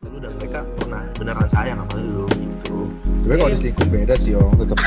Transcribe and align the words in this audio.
lu 0.00 0.16
dan 0.16 0.32
mereka 0.40 0.64
pernah 0.80 1.04
beneran 1.12 1.44
sayang 1.44 1.76
sama 1.76 2.00
lu 2.00 2.24
gitu 2.32 2.88
Tapi 3.20 3.36
kalau 3.36 3.52
diselingkuh 3.52 3.88
beda 3.92 4.14
sih 4.16 4.32
om, 4.32 4.48
tetap. 4.56 4.80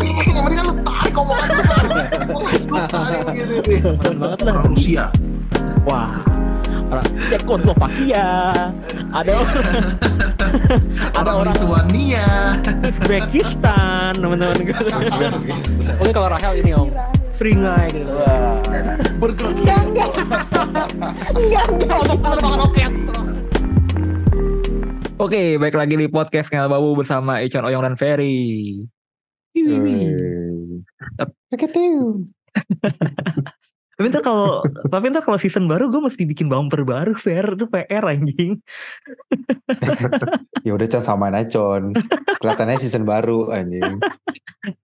mendingan 0.00 0.64
lu 0.64 0.72
tarik 0.80 1.12
omongan 1.12 1.48
lu 1.52 1.60
lu 2.40 2.80
tarik 2.88 3.24
gitu 3.36 3.54
Keren 4.00 4.16
banget 4.16 4.38
lah. 4.40 4.52
orang 4.56 4.66
Rusia 4.72 5.04
Wah. 5.84 6.16
Orang 6.88 7.04
Cekoslovakia. 7.28 8.28
Ada 9.12 9.32
orang 9.44 9.60
ada 11.12 11.30
orang 11.34 11.52
Lithuania 11.52 12.28
Uzbekistan, 12.80 14.16
teman-teman 14.16 14.56
gue. 14.64 14.72
Oke 16.00 16.10
kalau 16.16 16.32
Rahel 16.32 16.64
ini 16.64 16.72
om, 16.72 16.88
seringai 17.36 17.92
gitu. 17.92 18.08
Wah, 18.08 18.56
bergerak 19.20 19.52
Enggak, 19.52 19.80
enggak. 19.84 20.08
enggak, 21.36 21.66
enggak. 21.68 21.98
Untuk 22.00 22.18
penerbangan 22.24 22.60
oke. 25.24 25.56
Baik 25.56 25.76
lagi 25.80 25.94
di 25.96 26.08
podcast 26.12 26.52
Ngel 26.52 26.68
Babu 26.68 26.92
bersama 26.92 27.40
Icon 27.40 27.64
Oyong 27.64 27.80
dan 27.80 27.96
Ferry. 27.96 28.76
Tapi 33.94 34.10
ntar 34.10 34.26
kalau 34.26 34.60
tapi 34.90 35.06
ntar 35.14 35.22
kalau 35.22 35.38
season 35.38 35.70
baru 35.70 35.86
gue 35.86 36.02
mesti 36.02 36.26
bikin 36.26 36.50
bumper 36.50 36.82
baru 36.82 37.14
Fer 37.14 37.56
itu 37.56 37.64
PR 37.70 38.04
anjing. 38.04 38.58
ya 40.66 40.74
udah 40.76 40.86
con 40.90 41.06
samain 41.06 41.32
aja 41.32 41.56
con. 41.56 41.96
Kelihatannya 42.42 42.82
season 42.82 43.06
baru 43.08 43.54
anjing. 43.54 44.02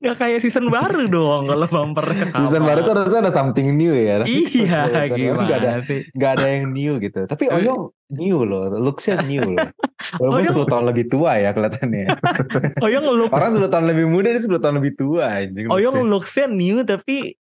Gak 0.01 0.17
kayak 0.20 0.41
season 0.47 0.69
baru 0.70 1.09
dong 1.09 1.48
kalau 1.48 1.67
bumper 1.69 2.07
Season 2.41 2.62
baru 2.62 2.87
tuh 2.87 2.93
harusnya 2.97 3.29
ada 3.29 3.33
something 3.33 3.77
new 3.77 3.93
ya. 3.93 4.23
Iya, 4.25 4.81
baru 4.89 4.89
nggak 4.89 5.01
ada 5.01 5.01
gimana 5.11 5.81
sih? 5.84 6.01
nggak 6.17 6.31
ada 6.37 6.47
yang 6.48 6.65
new 6.73 6.93
gitu. 7.03 7.20
Tapi. 7.27 7.45
Oyong 7.51 7.93
new 8.15 8.39
loh, 8.47 8.70
looksnya 8.79 9.27
new 9.27 9.59
loh. 9.59 9.69
Walaupun 10.17 10.41
Oyong- 10.41 10.57
10 10.65 10.73
tahun 10.73 10.85
lebih 10.89 11.05
tua 11.07 11.31
ya 11.37 11.51
kelihatannya. 11.53 12.05
Oyong 12.87 13.05
look 13.11 13.31
Orang 13.31 13.53
10 13.53 13.69
tahun 13.69 13.84
lebih 13.87 14.07
muda, 14.07 14.29
dia 14.31 14.41
10 14.41 14.57
tahun 14.57 14.75
lebih 14.81 14.92
tua 14.97 15.25
anjing. 15.29 15.69
Oyong 15.69 16.09
looksnya. 16.09 16.47
new 16.48 16.81
tapi 16.83 17.37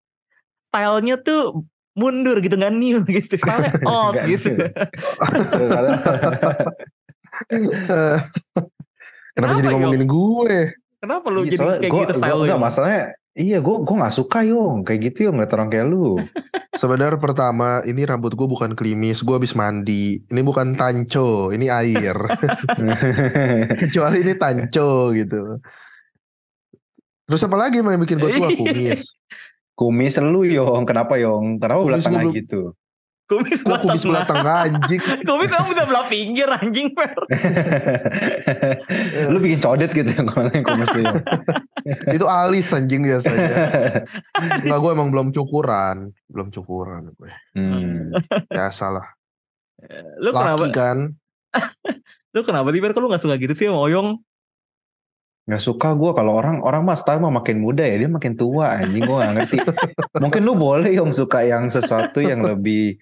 stylenya 0.68 1.22
tuh 1.22 1.62
mundur 1.94 2.38
gitu 2.40 2.54
nggak 2.54 2.74
new 2.74 3.02
gitu. 3.06 3.38
Stylenya 3.42 3.74
old 3.84 4.16
gitu. 4.26 4.50
new. 4.54 4.68
Kenapa 9.34 9.54
jadi 9.54 9.62
Kenapa, 9.62 9.74
ngomongin 9.78 10.04
gue? 10.04 10.58
Kenapa 10.98 11.28
lu 11.30 11.42
Iya, 11.42 11.50
jadi 11.54 11.58
soalnya 11.62 11.78
kayak 11.78 11.92
gua- 11.94 12.02
gitu 12.02 12.10
gua- 12.10 12.22
style 12.22 12.34
lu? 12.34 12.44
Enggak 12.50 12.62
masalahnya 12.64 13.04
Iya 13.38 13.62
gue 13.62 13.76
gue 13.86 13.96
gak 14.02 14.18
suka 14.18 14.42
Yong 14.42 14.82
Kayak 14.82 15.14
gitu 15.14 15.30
Yong 15.30 15.38
Ngeliat 15.38 15.54
orang 15.54 15.70
kayak 15.70 15.86
lu 15.86 16.18
Sebenarnya 16.82 17.18
pertama 17.18 17.82
ini 17.90 18.06
rambut 18.06 18.38
gue 18.38 18.46
bukan 18.46 18.78
klimis, 18.78 19.26
gue 19.26 19.34
habis 19.34 19.58
mandi. 19.58 20.22
Ini 20.30 20.42
bukan 20.46 20.78
tanco, 20.78 21.50
ini 21.50 21.74
air. 21.74 22.14
Kecuali 23.82 24.22
ini 24.22 24.38
tanco 24.38 25.10
gitu. 25.10 25.58
Terus 27.26 27.42
apa 27.42 27.58
lagi 27.58 27.82
yang 27.82 27.98
bikin 27.98 28.22
gue 28.22 28.30
tua 28.30 28.54
kumis? 28.62 29.18
Kumis 29.74 30.22
lu 30.22 30.46
Yong 30.46 30.86
Kenapa 30.86 31.18
Yong 31.18 31.58
Kenapa 31.58 31.82
belah 31.82 31.98
Kumis 31.98 32.06
tengah 32.06 32.22
gua 32.22 32.30
belum- 32.30 32.38
gitu 32.46 32.62
Kumis 33.28 33.60
Gue 33.60 33.78
kumis 33.84 34.08
belah 34.08 34.24
tengah 34.24 34.72
anjing. 34.72 35.04
Kumis 35.28 35.52
kamu 35.52 35.76
udah 35.76 35.86
belah 35.86 36.06
pinggir 36.08 36.48
anjing 36.48 36.96
Fer. 36.96 37.12
Lu 39.36 39.38
bikin 39.44 39.60
codet 39.60 39.92
gitu 39.92 40.08
yang 40.08 40.32
Kalau 40.32 40.48
yang 40.48 40.64
kumis 40.64 40.88
lu 40.96 41.04
Itu 42.16 42.26
alis 42.32 42.72
anjing 42.72 43.04
biasanya. 43.04 43.52
Enggak 44.64 44.80
gue 44.80 44.92
emang 44.96 45.12
belum 45.12 45.28
cukuran, 45.36 46.16
belum 46.32 46.56
cukuran 46.56 47.12
gue. 47.20 47.32
hmm. 47.60 48.16
Biasa 48.48 48.96
lah. 48.96 49.08
Lu 50.24 50.32
kenapa? 50.32 50.64
Laki 50.64 50.72
kan. 50.72 50.98
Lu 52.32 52.48
kenapa 52.48 52.72
sih 52.72 52.80
Fer? 52.80 52.92
Kok 52.96 53.02
lu 53.04 53.12
gak 53.12 53.24
suka 53.28 53.36
gitu 53.36 53.54
sih 53.60 53.68
sama 53.68 53.84
Oyong? 53.84 54.24
Gak 55.48 55.64
suka 55.64 55.96
gue 55.96 56.12
kalau 56.16 56.40
orang 56.40 56.64
orang 56.64 56.88
mah 56.88 56.96
style 56.96 57.20
mah 57.20 57.44
makin 57.44 57.60
muda 57.60 57.84
ya 57.84 58.04
dia 58.04 58.10
makin 58.12 58.36
tua 58.36 58.84
anjing 58.84 59.04
gue 59.04 59.16
gak 59.16 59.36
ngerti 59.36 59.58
mungkin 60.20 60.42
lu 60.44 60.60
boleh 60.60 60.92
yang 60.92 61.12
suka 61.16 61.40
yang 61.48 61.72
sesuatu 61.72 62.20
yang 62.20 62.44
lebih 62.44 63.00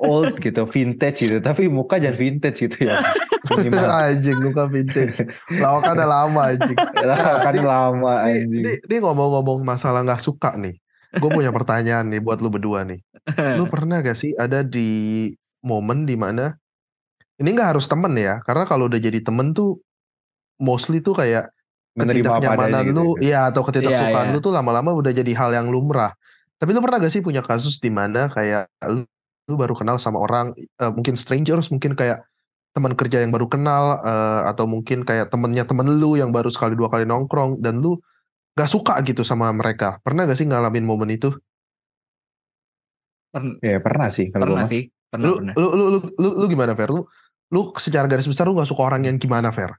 old 0.00 0.36
gitu 0.40 0.64
vintage 0.68 1.24
gitu 1.24 1.38
tapi 1.40 1.68
muka 1.68 2.00
jangan 2.00 2.18
vintage 2.18 2.68
gitu 2.68 2.90
ya 2.90 3.00
minimal 3.52 3.90
anjing 4.08 4.38
muka 4.40 4.64
vintage. 4.68 5.16
Lawakan 5.52 6.00
udah 6.00 6.08
lama 6.08 6.40
anjing. 6.54 6.78
lah 7.04 7.18
kan 7.44 7.54
lama 7.60 8.12
anjing 8.24 8.64
ini, 8.64 8.72
ini 8.88 8.96
ngomong-ngomong 9.04 9.60
masalah 9.62 10.00
nggak 10.04 10.22
suka 10.22 10.56
nih. 10.56 10.76
Gue 11.20 11.30
punya 11.30 11.54
pertanyaan 11.54 12.10
nih 12.10 12.20
buat 12.24 12.40
lu 12.42 12.50
berdua 12.50 12.82
nih. 12.88 13.00
Lu 13.60 13.68
pernah 13.72 14.02
gak 14.02 14.18
sih 14.18 14.34
ada 14.34 14.66
di 14.66 15.30
momen 15.62 16.04
di 16.04 16.18
mana 16.18 16.56
ini 17.40 17.50
nggak 17.54 17.76
harus 17.76 17.86
temen 17.90 18.14
ya, 18.14 18.38
karena 18.46 18.64
kalau 18.66 18.86
udah 18.86 19.00
jadi 19.00 19.18
temen 19.18 19.54
tuh 19.54 19.82
mostly 20.62 21.02
tuh 21.02 21.18
kayak 21.18 21.50
ketidaknyamanan 21.98 22.90
gitu 22.90 22.94
lu, 22.94 23.06
ya. 23.18 23.22
iya 23.22 23.40
atau 23.50 23.62
ketidaksukaan 23.66 24.30
Iya, 24.30 24.34
iya. 24.34 24.34
lu 24.34 24.42
tuh 24.42 24.54
lama-lama 24.54 24.94
udah 24.94 25.10
jadi 25.14 25.32
hal 25.34 25.50
yang 25.54 25.70
lumrah. 25.70 26.14
Tapi 26.58 26.70
lu 26.70 26.82
pernah 26.82 27.02
gak 27.02 27.10
sih 27.14 27.22
punya 27.22 27.42
kasus 27.42 27.82
di 27.82 27.90
mana 27.90 28.30
kayak 28.30 28.70
lu, 28.86 29.02
lu 29.48 29.54
baru 29.60 29.76
kenal 29.76 30.00
sama 30.00 30.20
orang, 30.20 30.56
eh, 30.56 30.92
mungkin 30.92 31.14
strangers, 31.14 31.68
mungkin 31.68 31.92
kayak 31.92 32.24
teman 32.74 32.96
kerja 32.98 33.22
yang 33.22 33.30
baru 33.30 33.46
kenal, 33.46 34.00
eh, 34.02 34.40
atau 34.50 34.64
mungkin 34.66 35.04
kayak 35.04 35.30
temennya 35.30 35.68
temen 35.68 35.86
lu 36.00 36.16
yang 36.16 36.32
baru 36.32 36.48
sekali 36.50 36.74
dua 36.74 36.88
kali 36.90 37.04
nongkrong 37.06 37.60
dan 37.60 37.78
lu 37.84 38.00
gak 38.56 38.70
suka 38.70 38.98
gitu 39.04 39.22
sama 39.22 39.50
mereka. 39.52 40.00
Pernah 40.02 40.26
gak 40.26 40.38
sih 40.40 40.46
ngalamin 40.48 40.86
momen 40.86 41.10
itu? 41.12 41.30
Pern- 43.34 43.58
ya 43.62 43.78
pernah 43.82 44.08
sih 44.10 44.30
kalau 44.30 44.54
pernah 44.54 44.66
sih. 44.70 44.88
Pernah, 45.10 45.26
Lu, 45.30 45.32
pernah. 45.38 45.54
lu, 45.54 45.68
lu, 45.78 45.84
lu, 45.94 45.98
lu, 46.18 46.30
lu 46.42 46.46
gimana 46.50 46.74
Fer? 46.74 46.90
Lu, 46.90 47.06
lu 47.54 47.60
secara 47.78 48.10
garis 48.10 48.26
besar 48.26 48.46
lu 48.50 48.58
gak 48.58 48.66
suka 48.66 48.82
orang 48.82 49.06
yang 49.06 49.16
gimana 49.20 49.50
Fer? 49.54 49.74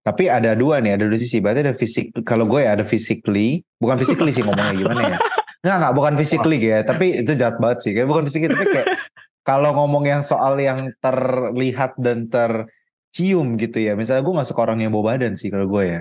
tapi 0.00 0.32
ada 0.32 0.56
dua 0.56 0.80
nih 0.80 0.96
ada 0.96 1.04
dua 1.04 1.20
sisi 1.20 1.44
berarti 1.44 1.60
ada 1.60 1.76
fisik 1.76 2.24
kalau 2.24 2.48
gue 2.48 2.64
ya 2.64 2.72
ada 2.72 2.88
physically 2.88 3.60
bukan 3.76 4.00
physically 4.00 4.32
sih 4.32 4.40
ngomongnya 4.40 4.72
gimana 4.72 5.00
ya 5.04 5.18
nggak 5.60 5.76
nggak 5.76 5.94
bukan 5.94 6.14
physically 6.16 6.56
ya 6.58 6.80
tapi 6.80 7.20
itu 7.20 7.32
jahat 7.34 7.60
banget 7.60 7.78
sih 7.84 7.92
kayak 7.92 8.08
bukan 8.08 8.24
physically 8.24 8.48
tapi 8.50 8.66
kayak 8.66 8.88
kalau 9.48 9.70
ngomong 9.72 10.04
yang 10.04 10.22
soal 10.22 10.56
yang 10.56 10.88
terlihat 10.98 11.96
dan 11.96 12.28
tercium 12.28 13.56
gitu 13.56 13.78
ya 13.78 13.92
misalnya 13.92 14.22
gue 14.22 14.34
nggak 14.34 14.48
suka 14.48 14.60
orang 14.64 14.80
yang 14.80 14.92
bawa 14.92 15.14
badan 15.14 15.36
sih 15.36 15.48
kalau 15.48 15.68
gue 15.68 15.84
ya 15.86 16.00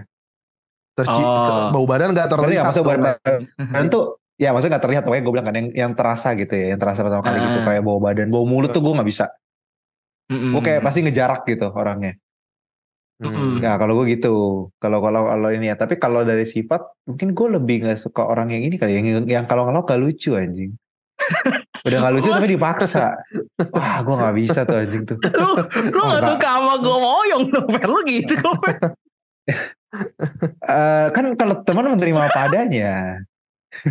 Terci 0.96 1.16
Oh. 1.16 1.72
bau 1.72 1.88
badan 1.88 2.12
gak 2.12 2.28
ya 2.28 2.30
terlihat. 2.30 2.64
maksudnya 2.68 2.84
tuh. 2.84 2.92
badan, 2.92 3.40
badan 3.72 3.88
tuh 3.88 4.04
ya 4.36 4.52
maksudnya 4.52 4.72
nggak 4.76 4.84
terlihat 4.84 5.04
pokoknya 5.04 5.24
gue 5.24 5.34
bilang 5.34 5.48
kan 5.48 5.56
yang 5.56 5.68
yang 5.72 5.92
terasa 5.96 6.36
gitu 6.36 6.52
ya 6.52 6.66
yang 6.72 6.80
terasa 6.80 7.00
pertama 7.04 7.24
kali 7.24 7.40
gitu 7.40 7.60
Ah. 7.60 7.66
kayak 7.66 7.84
bawa 7.84 8.00
badan 8.02 8.28
bawa 8.28 8.44
mulut 8.44 8.72
tuh 8.72 8.84
gue 8.84 8.94
nggak 8.96 9.08
bisa 9.08 9.26
Mm-mm. 10.28 10.52
gue 10.56 10.62
kayak 10.62 10.82
pasti 10.84 11.00
ngejarak 11.02 11.42
gitu 11.44 11.72
orangnya 11.72 12.16
Hmm. 13.20 13.60
Ya 13.60 13.76
kalau 13.76 14.00
gue 14.00 14.16
gitu, 14.16 14.36
kalau 14.80 15.04
kalau 15.04 15.28
kalau 15.28 15.50
ini 15.52 15.68
ya. 15.68 15.76
Tapi 15.76 16.00
kalau 16.00 16.24
dari 16.24 16.48
sifat, 16.48 16.80
mungkin 17.04 17.36
gue 17.36 17.48
lebih 17.60 17.84
nggak 17.84 18.00
suka 18.00 18.24
orang 18.24 18.56
yang 18.56 18.64
ini 18.64 18.80
kali, 18.80 18.96
yang 18.96 19.28
yang 19.28 19.44
kalau 19.44 19.68
ngelok 19.68 19.92
gak 19.92 20.00
lucu 20.00 20.40
anjing. 20.40 20.72
Udah 21.88 21.98
gak 22.00 22.14
lucu 22.16 22.32
tapi 22.32 22.48
dipaksa. 22.56 23.20
Wah, 23.76 24.00
gue 24.08 24.16
nggak 24.16 24.36
bisa 24.40 24.64
tuh 24.64 24.80
anjing 24.80 25.04
tuh. 25.04 25.20
lu 25.20 25.52
lu 25.92 26.00
gak 26.00 26.24
enggak. 26.24 26.32
suka 26.32 26.48
sama 26.48 26.74
gue 26.80 26.96
sama 26.96 27.10
Oyong 27.24 27.46
dong. 27.52 27.68
Lu 27.76 28.00
gitu. 28.08 28.36
Eh, 30.70 31.08
kan 31.10 31.26
kalau 31.34 31.66
teman 31.66 31.90
menerima 31.90 32.30
apa 32.30 32.46
adanya. 32.46 33.18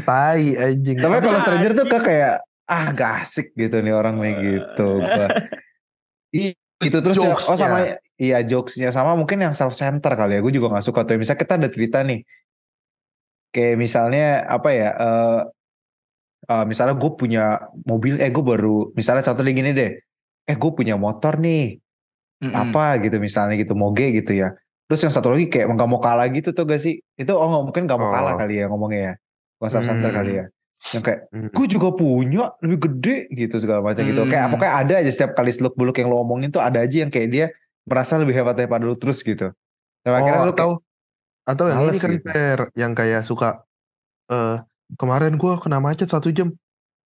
Tai 0.06 0.38
anjing. 0.38 0.94
Tapi 0.94 1.16
kalau 1.18 1.38
stranger 1.42 1.74
tuh 1.74 1.90
ke 1.90 1.98
kayak 1.98 2.46
ah 2.70 2.94
gak 2.94 3.26
asik 3.26 3.50
gitu 3.58 3.82
nih 3.82 3.90
orang 3.90 4.22
kayak 4.22 4.36
gitu. 4.38 5.02
Gua. 5.02 5.26
Itu 6.78 6.98
terus 7.02 7.18
ya, 7.18 7.34
oh 7.34 7.56
sama 7.58 7.78
iya 8.22 8.38
jokesnya 8.46 8.94
sama 8.94 9.18
mungkin 9.18 9.42
yang 9.42 9.54
self 9.54 9.74
center 9.74 10.12
kali 10.14 10.38
ya. 10.38 10.40
Gue 10.44 10.54
juga 10.54 10.70
nggak 10.70 10.84
suka 10.86 11.00
tuh. 11.02 11.18
Misalnya 11.18 11.40
kita 11.42 11.54
ada 11.58 11.68
cerita 11.74 11.98
nih, 12.06 12.18
kayak 13.54 13.74
misalnya 13.84 14.46
apa 14.46 14.68
ya? 14.70 14.88
eh 14.94 15.40
eh, 16.50 16.64
misalnya 16.70 16.94
gue 16.96 17.10
punya 17.20 17.40
mobil, 17.90 18.18
eh 18.22 18.30
gue 18.30 18.44
baru 18.44 18.92
misalnya 18.98 19.22
contoh 19.26 19.42
lagi 19.44 19.56
gini 19.60 19.70
deh, 19.74 19.90
eh 20.48 20.56
gue 20.56 20.70
punya 20.78 20.94
motor 20.96 21.34
nih, 21.42 21.76
Mm-mm. 22.44 22.54
apa 22.54 23.02
gitu 23.04 23.16
misalnya 23.18 23.54
gitu 23.58 23.74
moge 23.74 24.06
gitu 24.18 24.32
ya. 24.36 24.48
Terus 24.88 25.00
yang 25.04 25.12
satu 25.12 25.28
lagi 25.34 25.46
kayak 25.52 25.68
nggak 25.74 25.88
mau 25.90 26.00
kalah 26.00 26.26
gitu 26.32 26.48
tuh 26.56 26.64
gak 26.64 26.80
sih? 26.80 26.94
Itu 27.20 27.36
oh 27.36 27.64
mungkin 27.66 27.84
nggak 27.86 27.98
mau 28.00 28.08
Oh. 28.08 28.14
kalah 28.14 28.34
kali 28.40 28.52
ya 28.62 28.64
ngomongnya 28.70 29.00
ya. 29.08 29.14
Bukan 29.58 29.70
self 29.74 29.86
center 29.90 30.10
Hmm. 30.10 30.18
kali 30.18 30.30
ya. 30.40 30.44
Yang 30.78 31.02
kayak 31.04 31.20
Hmm. 31.28 31.48
gue 31.50 31.66
juga 31.66 31.88
punya 31.90 32.54
lebih 32.62 32.78
gede 32.86 33.16
gitu 33.34 33.58
segala 33.58 33.82
macam 33.82 34.06
gitu. 34.06 34.22
Kayak 34.24 34.44
Hmm. 34.46 34.52
pokoknya 34.54 34.74
ada 34.78 34.94
aja 35.02 35.10
setiap 35.10 35.32
kali 35.34 35.50
seluk 35.50 35.74
beluk 35.74 35.98
yang 35.98 36.08
lo 36.08 36.22
omongin 36.22 36.48
tuh 36.48 36.62
ada 36.62 36.80
aja 36.80 37.02
yang 37.02 37.10
kayak 37.10 37.28
dia 37.28 37.46
merasa 37.82 38.14
lebih 38.16 38.32
hebat 38.32 38.54
daripada 38.54 38.86
lu 38.86 38.94
terus 38.94 39.20
gitu. 39.20 39.50
Dan 40.00 40.12
akhirnya 40.14 40.40
Oh, 40.40 40.46
lu 40.46 40.52
atau 40.52 40.68
kayak, 40.70 41.50
atau 41.50 41.64
yang 41.66 41.78
ini 41.82 41.98
kan 41.98 42.10
gitu. 42.14 42.64
Yang 42.78 42.92
kayak 42.94 43.22
suka 43.24 43.48
eh 44.28 44.56
kemarin 44.96 45.34
gua 45.34 45.58
kena 45.58 45.78
macet 45.78 46.08
satu 46.08 46.30
jam. 46.30 46.54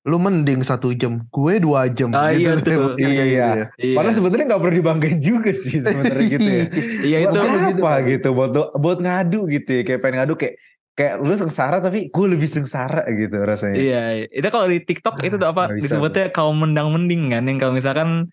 Lu 0.00 0.16
mending 0.16 0.64
satu 0.64 0.96
jam, 0.96 1.28
gue 1.28 1.60
dua 1.60 1.84
jam. 1.92 2.08
Ah, 2.16 2.32
iya 2.32 2.56
Fer, 2.56 2.64
tuh. 2.64 2.96
Iya. 2.96 3.04
gitu 3.04 3.24
ya. 3.28 3.48
Iya. 3.76 3.94
padahal 4.00 4.14
sebenarnya 4.16 4.44
nggak 4.48 4.60
perlu 4.64 4.74
dibanggain 4.74 5.18
juga 5.20 5.52
sih 5.52 5.76
sebenarnya 5.76 6.26
gitu 6.26 6.48
ya. 6.48 6.64
Iya 7.06 7.16
Buat 7.20 7.36
itu. 7.36 7.58
gitu, 7.68 7.82
apa 7.84 7.92
gitu 8.08 8.28
buat 8.32 8.50
buat 8.80 8.98
ngadu 8.98 9.40
gitu 9.52 9.70
ya 9.76 9.82
kayak 9.84 10.00
pengen 10.00 10.16
ngadu 10.24 10.34
kayak 10.34 10.56
kayak 10.98 11.22
lu 11.22 11.34
sengsara 11.34 11.78
tapi 11.78 12.10
gue 12.10 12.26
lebih 12.26 12.48
sengsara 12.50 13.06
gitu 13.10 13.36
rasanya. 13.40 13.76
Iya, 13.78 14.02
itu 14.28 14.48
kalau 14.50 14.66
di 14.68 14.82
TikTok 14.82 15.22
itu 15.22 15.36
tuh 15.38 15.48
apa 15.48 15.72
disebutnya 15.72 16.30
kaum 16.34 16.58
mendang 16.60 16.90
mending 16.92 17.32
kan 17.32 17.46
yang 17.46 17.58
kalau 17.58 17.72
misalkan 17.72 18.28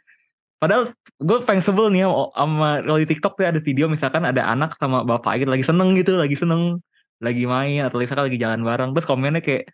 Padahal 0.58 0.90
gue 1.22 1.38
pengen 1.46 1.62
sebel 1.62 1.94
nih 1.94 2.06
ya 2.06 2.10
sama 2.34 2.82
kalau 2.82 2.98
di 2.98 3.08
TikTok 3.10 3.38
tuh 3.38 3.46
ada 3.46 3.62
video 3.62 3.86
misalkan 3.86 4.26
ada 4.26 4.42
anak 4.50 4.74
sama 4.82 5.06
bapak 5.06 5.46
gitu 5.46 5.50
lagi 5.54 5.66
seneng 5.66 5.94
gitu, 5.94 6.18
lagi 6.18 6.34
seneng, 6.34 6.82
lagi 7.22 7.46
main 7.46 7.86
atau 7.86 8.02
misalkan 8.02 8.26
lagi 8.26 8.42
jalan 8.42 8.62
bareng, 8.66 8.90
terus 8.98 9.06
komennya 9.06 9.42
kayak 9.46 9.70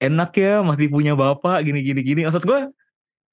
enak 0.00 0.32
ya 0.32 0.64
masih 0.64 0.88
punya 0.88 1.12
bapak 1.12 1.60
gini 1.60 1.84
gini 1.84 2.00
gini. 2.00 2.20
Maksud 2.24 2.44
gue, 2.48 2.72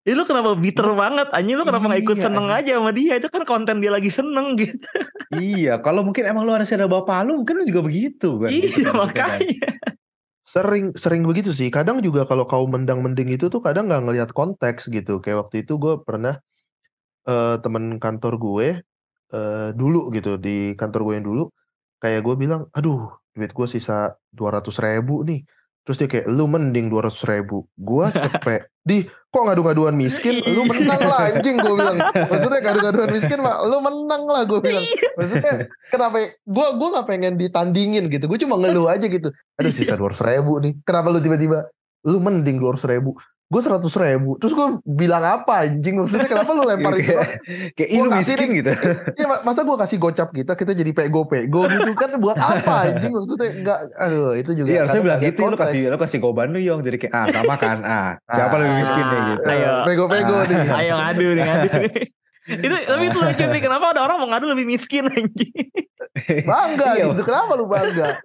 ya 0.06 0.13
lu 0.13 0.24
kenapa 0.24 0.54
bitter 0.54 0.86
banget? 0.94 1.28
Anjing 1.34 1.57
lu 1.57 1.66
kenapa 1.66 1.86
nggak 1.90 2.04
ikut 2.06 2.18
Iya, 2.22 2.25
seneng 2.30 2.48
aja 2.54 2.72
sama 2.78 2.92
dia? 2.94 3.13
Itu 3.18 3.28
kan 3.34 3.44
konten 3.44 3.81
dia 3.81 3.92
lagi 3.92 4.13
seneng 4.13 4.54
gitu. 4.62 4.78
iya, 5.36 5.81
kalau 5.81 6.06
mungkin 6.06 6.24
emang 6.30 6.46
lu 6.46 6.54
harus 6.54 6.69
ada 6.69 6.86
bapak 6.86 7.25
lu, 7.25 7.42
mungkin 7.42 7.60
lu 7.60 7.63
juga 7.66 7.81
begitu 7.81 8.38
kan. 8.38 8.54
iya 8.54 8.69
kan, 8.69 8.86
kan. 8.86 8.94
makanya. 8.96 9.68
Sering 10.46 10.94
sering 10.94 11.25
begitu 11.25 11.50
sih. 11.50 11.74
Kadang 11.74 12.00
juga 12.06 12.24
kalau 12.30 12.46
kau 12.46 12.69
mendang-mending 12.69 13.34
itu 13.34 13.50
tuh 13.50 13.60
kadang 13.60 13.90
nggak 13.90 14.06
ngelihat 14.06 14.30
konteks 14.31 14.94
gitu. 14.94 15.18
Kayak 15.19 15.50
waktu 15.50 15.66
itu 15.66 15.81
gue 15.81 16.00
pernah 16.06 16.38
eh 17.25 17.58
temen 17.66 17.98
kantor 17.98 18.34
gue 18.38 18.68
eh 19.34 19.69
dulu 19.74 20.13
gitu 20.13 20.38
di 20.38 20.78
kantor 20.78 21.01
gue 21.10 21.13
yang 21.18 21.25
dulu 21.25 21.44
kayak 21.98 22.22
gue 22.22 22.36
bilang, 22.38 22.69
aduh 22.78 23.10
duit 23.34 23.50
gue 23.51 23.68
sisa 23.68 24.13
200 24.31 24.69
ribu 24.86 25.25
nih. 25.25 25.42
Terus 25.86 25.98
dia 26.01 26.10
kayak 26.10 26.30
lu 26.30 26.46
mending 26.46 26.94
200 26.94 27.30
ribu. 27.30 27.66
Gue 27.74 28.06
cepet. 28.24 28.69
Di 28.86 29.01
kok 29.36 29.44
ngadu-ngaduan 29.44 29.92
miskin? 30.00 30.40
Lu 30.48 30.64
menang 30.64 31.04
lah 31.04 31.36
anjing 31.36 31.60
gue 31.60 31.76
bilang. 31.76 32.00
Maksudnya 32.32 32.60
ngadu-ngaduan 32.64 33.10
miskin 33.12 33.40
mah 33.44 33.60
lu 33.68 33.84
menang 33.84 34.24
lah 34.24 34.48
gue 34.48 34.60
bilang. 34.64 34.88
Maksudnya 35.20 35.68
kenapa 35.92 36.32
gue 36.32 36.68
gue 36.80 36.88
nggak 36.96 37.08
pengen 37.12 37.34
ditandingin 37.36 38.08
gitu. 38.08 38.32
Gue 38.32 38.40
cuma 38.40 38.56
ngeluh 38.56 38.88
aja 38.88 39.04
gitu. 39.04 39.28
Aduh 39.60 39.76
sisa 39.76 40.00
200 40.00 40.24
ribu 40.32 40.64
nih. 40.64 40.80
Kenapa 40.88 41.12
lu 41.12 41.20
tiba-tiba 41.20 41.68
lu 42.08 42.24
mending 42.24 42.64
200 42.64 42.88
ribu? 42.96 43.20
Gue 43.46 43.62
100 43.62 43.78
ribu. 43.96 44.36
Terus 44.36 44.52
gue 44.52 44.68
bilang 44.84 45.22
apa 45.22 45.64
anjing? 45.64 45.96
Maksudnya 45.96 46.26
kenapa 46.26 46.50
lu 46.52 46.64
lempar 46.64 46.98
itu? 46.98 47.14
kayak, 47.72 47.90
kasih 47.94 48.10
miskin 48.12 48.38
nih. 48.48 48.58
gitu. 48.58 48.72
Iya, 49.16 49.26
ma- 49.28 49.44
masa 49.44 49.62
gue 49.62 49.78
kasih 49.78 49.98
gocap 49.98 50.30
kita, 50.30 50.54
kita 50.54 50.74
jadi 50.74 50.92
pego-pego 50.92 51.64
gitu 51.66 51.94
kan 51.94 52.18
buat 52.18 52.36
apa 52.36 52.90
anjing? 52.90 53.12
Maksudnya 53.12 53.50
enggak, 53.54 53.80
aduh 53.96 54.34
itu 54.34 54.52
juga. 54.56 54.68
Iya 54.68 54.80
harusnya 54.82 55.02
bilang 55.04 55.20
gitu, 55.22 55.40
lu 55.44 55.56
kasih 55.56 55.82
lu 55.88 55.98
kasih 55.98 56.18
goban 56.20 56.50
lu 56.50 56.60
yong 56.60 56.82
jadi 56.82 56.98
kayak 56.98 57.14
ah 57.14 57.26
sama 57.32 57.56
kan 57.56 57.78
ah 57.82 58.10
siapa 58.28 58.56
lebih 58.56 58.76
miskin 58.80 59.06
nih 59.06 59.22
gitu. 59.28 59.42
Ayo. 59.46 59.72
Pego-pego 59.86 60.34
Ah. 60.34 60.44
nih. 60.44 60.58
Ayo 60.82 60.94
ngadu 60.96 61.26
nih 61.32 61.44
ngadu 61.44 61.70
nih. 61.80 61.94
itu 62.46 62.76
tapi 62.78 63.04
itu 63.08 63.18
lucu 63.20 63.46
sih 63.48 63.58
kenapa 63.60 63.86
ada 63.90 64.02
orang 64.02 64.18
mau 64.20 64.30
ngadu 64.30 64.46
lebih 64.48 64.66
miskin 64.68 65.06
anjing. 65.06 65.54
Bangga 66.42 66.88
Iya. 66.94 67.06
gitu. 67.10 67.22
Kenapa 67.22 67.52
lu 67.54 67.66
bangga? 67.66 68.18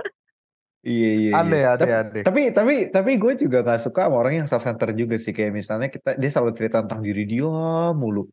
Iya 0.81 1.09
iya. 1.12 1.31
Aneh, 1.37 1.61
iya. 1.61 1.69
aneh, 1.73 1.81
Tapi- 1.85 1.93
aneh. 1.93 2.23
Tapi 2.25 2.41
tapi 2.56 2.75
tapi 2.88 3.11
gue 3.21 3.32
juga 3.37 3.61
gak 3.61 3.81
suka 3.85 4.09
sama 4.09 4.17
orang 4.17 4.32
yang 4.41 4.47
self 4.49 4.65
center 4.65 4.97
juga 4.97 5.21
sih 5.21 5.32
kayak 5.32 5.53
misalnya 5.53 5.88
kita 5.93 6.17
dia 6.17 6.31
selalu 6.32 6.56
cerita 6.56 6.81
tentang 6.81 7.05
diri 7.05 7.29
dia 7.29 7.44
mulu. 7.93 8.25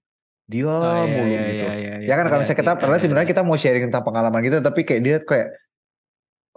Dia 0.48 0.64
Oh, 0.64 0.80
iya, 0.80 1.12
mulu 1.12 1.28
iya, 1.28 1.42
gitu. 1.44 1.66
iya, 1.68 1.74
iya, 1.76 1.94
Ya 2.08 2.14
kan 2.16 2.26
kalau 2.26 2.40
Iya 2.40 2.48
misalnya 2.48 2.62
kita 2.64 2.72
padahal 2.80 2.96
iya, 2.96 3.04
sebenarnya 3.04 3.28
iya. 3.28 3.34
kita 3.36 3.44
mau 3.44 3.58
sharing 3.60 3.84
tentang 3.92 4.04
pengalaman 4.08 4.42
kita 4.42 4.58
tapi 4.64 4.82
kayak 4.88 5.02
dia 5.04 5.18
kayak 5.20 5.48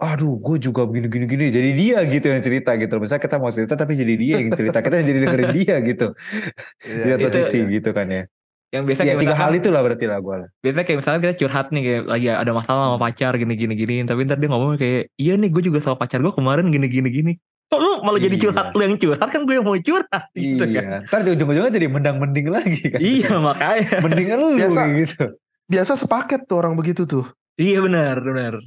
aduh 0.01 0.33
gue 0.33 0.57
juga 0.57 0.81
begini 0.89 1.07
gini 1.13 1.25
gini 1.29 1.45
jadi 1.53 1.69
dia 1.77 1.97
gitu 2.09 2.25
yang 2.25 2.41
cerita 2.41 2.73
gitu 2.73 2.97
misalnya 2.97 3.21
kita 3.21 3.37
mau 3.37 3.53
cerita 3.53 3.77
tapi 3.77 3.93
jadi 3.93 4.13
dia 4.17 4.35
yang 4.41 4.49
cerita 4.49 4.81
kita 4.81 4.97
jadi 4.97 5.19
dengerin 5.21 5.51
dia 5.53 5.75
gitu 5.85 6.07
Iya, 6.89 7.03
di 7.05 7.09
atas 7.21 7.31
itu- 7.37 7.45
sisi 7.45 7.59
gitu 7.69 7.93
kan 7.93 8.09
ya 8.09 8.23
yang 8.71 8.83
biasa 8.83 9.03
ya 9.03 9.13
kayak 9.13 9.21
tiga 9.21 9.35
hal 9.35 9.51
itu 9.51 9.67
lah 9.67 9.81
berarti 9.83 10.05
lah 10.07 10.17
gue 10.17 10.35
lah 10.41 10.49
biasanya 10.59 10.85
kayak 10.87 10.97
misalnya 10.99 11.19
kita 11.21 11.35
curhat 11.37 11.67
nih 11.69 11.81
kayak 11.83 12.01
lagi 12.07 12.27
ada 12.31 12.51
masalah 12.51 12.81
sama 12.87 12.97
pacar 12.97 13.33
gini 13.35 13.53
gini 13.53 13.73
gini 13.75 13.95
tapi 14.03 14.23
ntar 14.23 14.39
dia 14.39 14.47
ngomong 14.47 14.75
kayak 14.75 15.11
iya 15.15 15.35
nih 15.35 15.49
gue 15.49 15.61
juga 15.61 15.79
sama 15.79 15.99
pacar 15.99 16.19
gue 16.19 16.31
kemarin 16.31 16.71
gini 16.71 16.87
gini 16.87 17.09
gini 17.09 17.33
kok 17.67 17.79
lu 17.79 17.99
malah 18.01 18.17
jadi 18.17 18.31
Iya. 18.31 18.43
curhat 18.45 18.67
lu 18.71 18.81
yang 18.81 18.95
curhat 18.95 19.27
kan 19.27 19.41
gue 19.43 19.55
yang 19.55 19.63
mau 19.63 19.75
curhat 19.75 20.23
gitu 20.35 20.63
kan 20.65 20.83
iya 20.83 20.97
ntar 21.03 21.19
di 21.21 21.29
ujung-ujungnya 21.31 21.71
jadi 21.71 21.87
mendang-mending 21.87 22.47
lagi 22.47 22.79
kan 22.87 22.99
iya 22.99 23.31
makanya 23.35 23.95
mendingan 23.99 24.37
lu 24.37 24.47
Biasa. 24.55 24.75
kayak 24.77 24.91
gitu 24.97 25.23
Biasa 25.67 25.91
sepaket 25.95 26.41
tuh 26.47 26.57
orang 26.59 26.75
begitu 26.75 27.03
tuh. 27.03 27.23
iya 27.55 27.79
benar 27.79 28.19
benar 28.19 28.59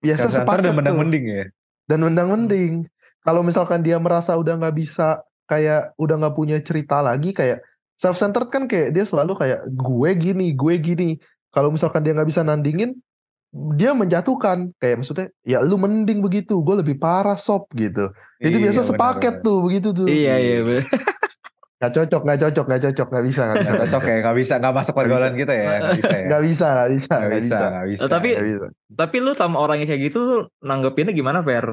Biasa 0.00 0.28
center 0.28 0.36
sepaket 0.44 0.62
dan 0.62 0.68
tuh. 0.68 0.76
mendang-mending 0.80 1.24
ya 1.24 1.44
dan 1.82 1.98
mendang-mending. 2.00 2.72
Kalau 3.20 3.42
misalkan 3.42 3.82
dia 3.82 3.98
merasa 3.98 4.32
udah 4.34 4.54
nggak 4.56 4.74
bisa 4.74 5.20
kayak 5.44 5.92
udah 5.94 6.14
nggak 6.16 6.34
punya 6.34 6.56
cerita 6.58 6.98
lagi 7.00 7.30
kayak 7.30 7.60
self 7.94 8.16
centered 8.16 8.48
kan 8.48 8.66
kayak 8.66 8.90
dia 8.90 9.02
selalu 9.02 9.34
kayak 9.34 9.64
gue 9.68 10.10
gini, 10.14 10.52
gue 10.52 10.74
gini. 10.76 11.10
Kalau 11.48 11.68
misalkan 11.68 12.00
dia 12.00 12.12
nggak 12.12 12.26
bisa 12.26 12.40
nandingin, 12.40 12.96
dia 13.76 13.92
menjatuhkan 13.92 14.72
kayak 14.76 14.96
maksudnya 14.98 15.28
ya 15.42 15.60
lu 15.60 15.76
mending 15.76 16.20
begitu, 16.20 16.60
gue 16.60 16.80
lebih 16.80 16.96
parah 16.96 17.36
sob 17.36 17.68
gitu. 17.72 18.08
Itu 18.38 18.56
Iya, 18.56 18.64
biasa 18.70 18.80
sepaket 18.88 19.34
benar. 19.38 19.44
tuh 19.44 19.58
begitu 19.60 19.88
tuh. 19.92 20.06
iya 20.08 20.36
iya 20.36 20.60
benar 20.60 20.88
Gak 21.82 21.98
cocok, 21.98 22.22
gak 22.22 22.38
cocok, 22.38 22.64
gak 22.64 22.82
cocok, 22.86 23.08
gak 23.10 23.24
bisa, 23.26 23.42
gak 23.42 23.56
bisa. 23.58 23.70
Nggak 23.74 23.80
cocok 23.82 24.02
ya 24.06 24.16
nggak 24.22 24.36
bisa 24.38 24.54
nggak 24.56 24.70
masuk 24.72 24.94
pergaulan 24.94 25.34
kita 25.34 25.50
ya 25.52 25.66
nggak 25.82 25.96
bisa 25.98 26.12
ya 26.14 26.26
Gak 26.30 26.42
bisa, 26.46 26.66
gak 26.70 26.90
bisa, 26.94 27.14
nggak 27.18 27.32
bisa 27.34 27.56
nggak 27.58 27.88
bisa 27.90 28.04
Tapi- 28.06 28.32
Nggak 28.32 28.46
bisa. 28.46 28.66
tapi 28.92 29.16
lu 29.18 29.32
sama 29.34 29.56
orang 29.58 29.76
yang 29.82 29.88
kayak 29.90 30.02
gitu 30.06 30.18
lu 30.22 30.36
nanggepinnya 30.62 31.10
gimana 31.10 31.42
Fer 31.42 31.66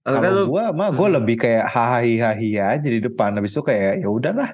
kalau 0.00 0.20
lu 0.20 0.42
gue 0.48 0.64
mah 0.72 0.88
gue 0.90 1.06
Hmm. 1.06 1.16
lebih 1.20 1.36
kayak 1.38 1.64
hahaha 1.64 2.32
aja 2.72 2.88
di 2.88 3.00
depan 3.00 3.36
habis 3.36 3.52
itu 3.52 3.60
kayak 3.60 4.00
ya 4.00 4.08
udahlah 4.08 4.48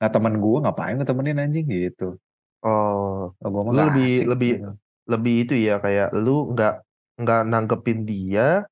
nggak 0.00 0.10
teman 0.10 0.34
gue 0.34 0.56
ngapain 0.58 0.98
temenin 0.98 1.38
anjing 1.38 1.68
gitu 1.68 2.18
Oh, 2.60 3.32
oh, 3.32 3.48
gue 3.48 3.60
mah 3.62 3.72
Lu 3.72 3.80
lebih- 3.88 4.20
asik 4.20 4.26
lebih- 4.28 4.56
gitu. 4.60 4.70
lebih 5.08 5.34
itu 5.44 5.52
ya 5.56 5.74
kayak 5.76 6.08
lu 6.12 6.52
nggak 6.52 6.74
nggak 7.16 7.40
nanggepin 7.46 8.04
dia, 8.04 8.64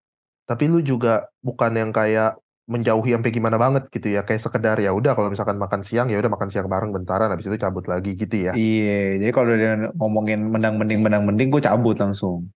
tapi 0.45 0.69
lu 0.69 0.81
juga 0.81 1.25
bukan 1.41 1.73
yang 1.73 1.89
kayak 1.89 2.37
menjauhi 2.65 3.13
sampai 3.13 3.29
gimana 3.29 3.57
banget 3.57 3.89
gitu 3.89 4.11
ya, 4.11 4.23
kayak 4.23 4.39
sekedar 4.39 4.77
ya 4.77 4.93
udah 4.93 5.13
kalau 5.13 5.29
misalkan 5.29 5.57
makan 5.57 5.81
siang 5.81 6.09
ya 6.09 6.17
udah 6.17 6.29
makan 6.29 6.49
siang 6.49 6.65
bareng 6.65 6.93
bentaran, 6.93 7.29
habis 7.29 7.45
itu 7.45 7.57
cabut 7.57 7.85
lagi 7.85 8.13
gitu 8.13 8.45
ya. 8.45 8.53
iya 8.53 9.17
jadi 9.17 9.33
kalau 9.33 9.53
dia 9.53 9.73
ngomongin 9.97 10.47
mendang-mending 10.47 11.01
mendang-mending 11.01 11.49
gue 11.49 11.61
cabut 11.61 11.97
langsung 11.97 12.49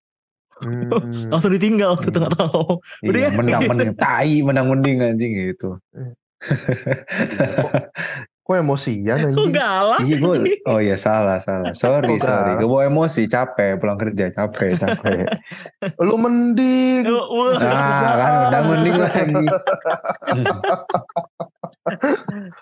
Hmm. 0.53 0.85
langsung 1.33 1.49
ditinggal 1.49 1.97
tuh 1.97 2.09
Hmm. 2.09 2.13
tengah 2.13 2.31
tahu 2.31 2.77
Udah 3.03 3.19
iya 3.19 3.29
ya? 3.29 3.33
mendang-mending 3.33 3.91
tai 3.97 4.31
mendang-mending 4.39 4.97
anjing 5.01 5.31
gitu 5.49 5.75
kok, 8.43 8.51
kok 8.51 8.59
emosian 8.59 9.17
kok 9.23 9.27
anjing? 9.31 9.55
galak 9.55 9.99
Iya 10.03 10.15
gue, 10.19 10.35
oh 10.67 10.79
iya 10.83 10.99
salah 10.99 11.39
salah, 11.39 11.71
sorry 11.71 12.19
Kok 12.19 12.27
sorry, 12.27 12.51
gue 12.59 12.67
bawa 12.67 12.83
emosi, 12.91 13.31
capek. 13.31 13.79
Pulang 13.79 13.95
kerja, 13.95 14.35
capek 14.35 14.75
capek. 14.75 15.23
Lu 16.07 16.19
mending. 16.19 17.07
Nah 17.07 18.13
kan? 18.19 18.31
Mendang 18.51 18.65
mending 18.67 18.95
lagi. 18.99 19.45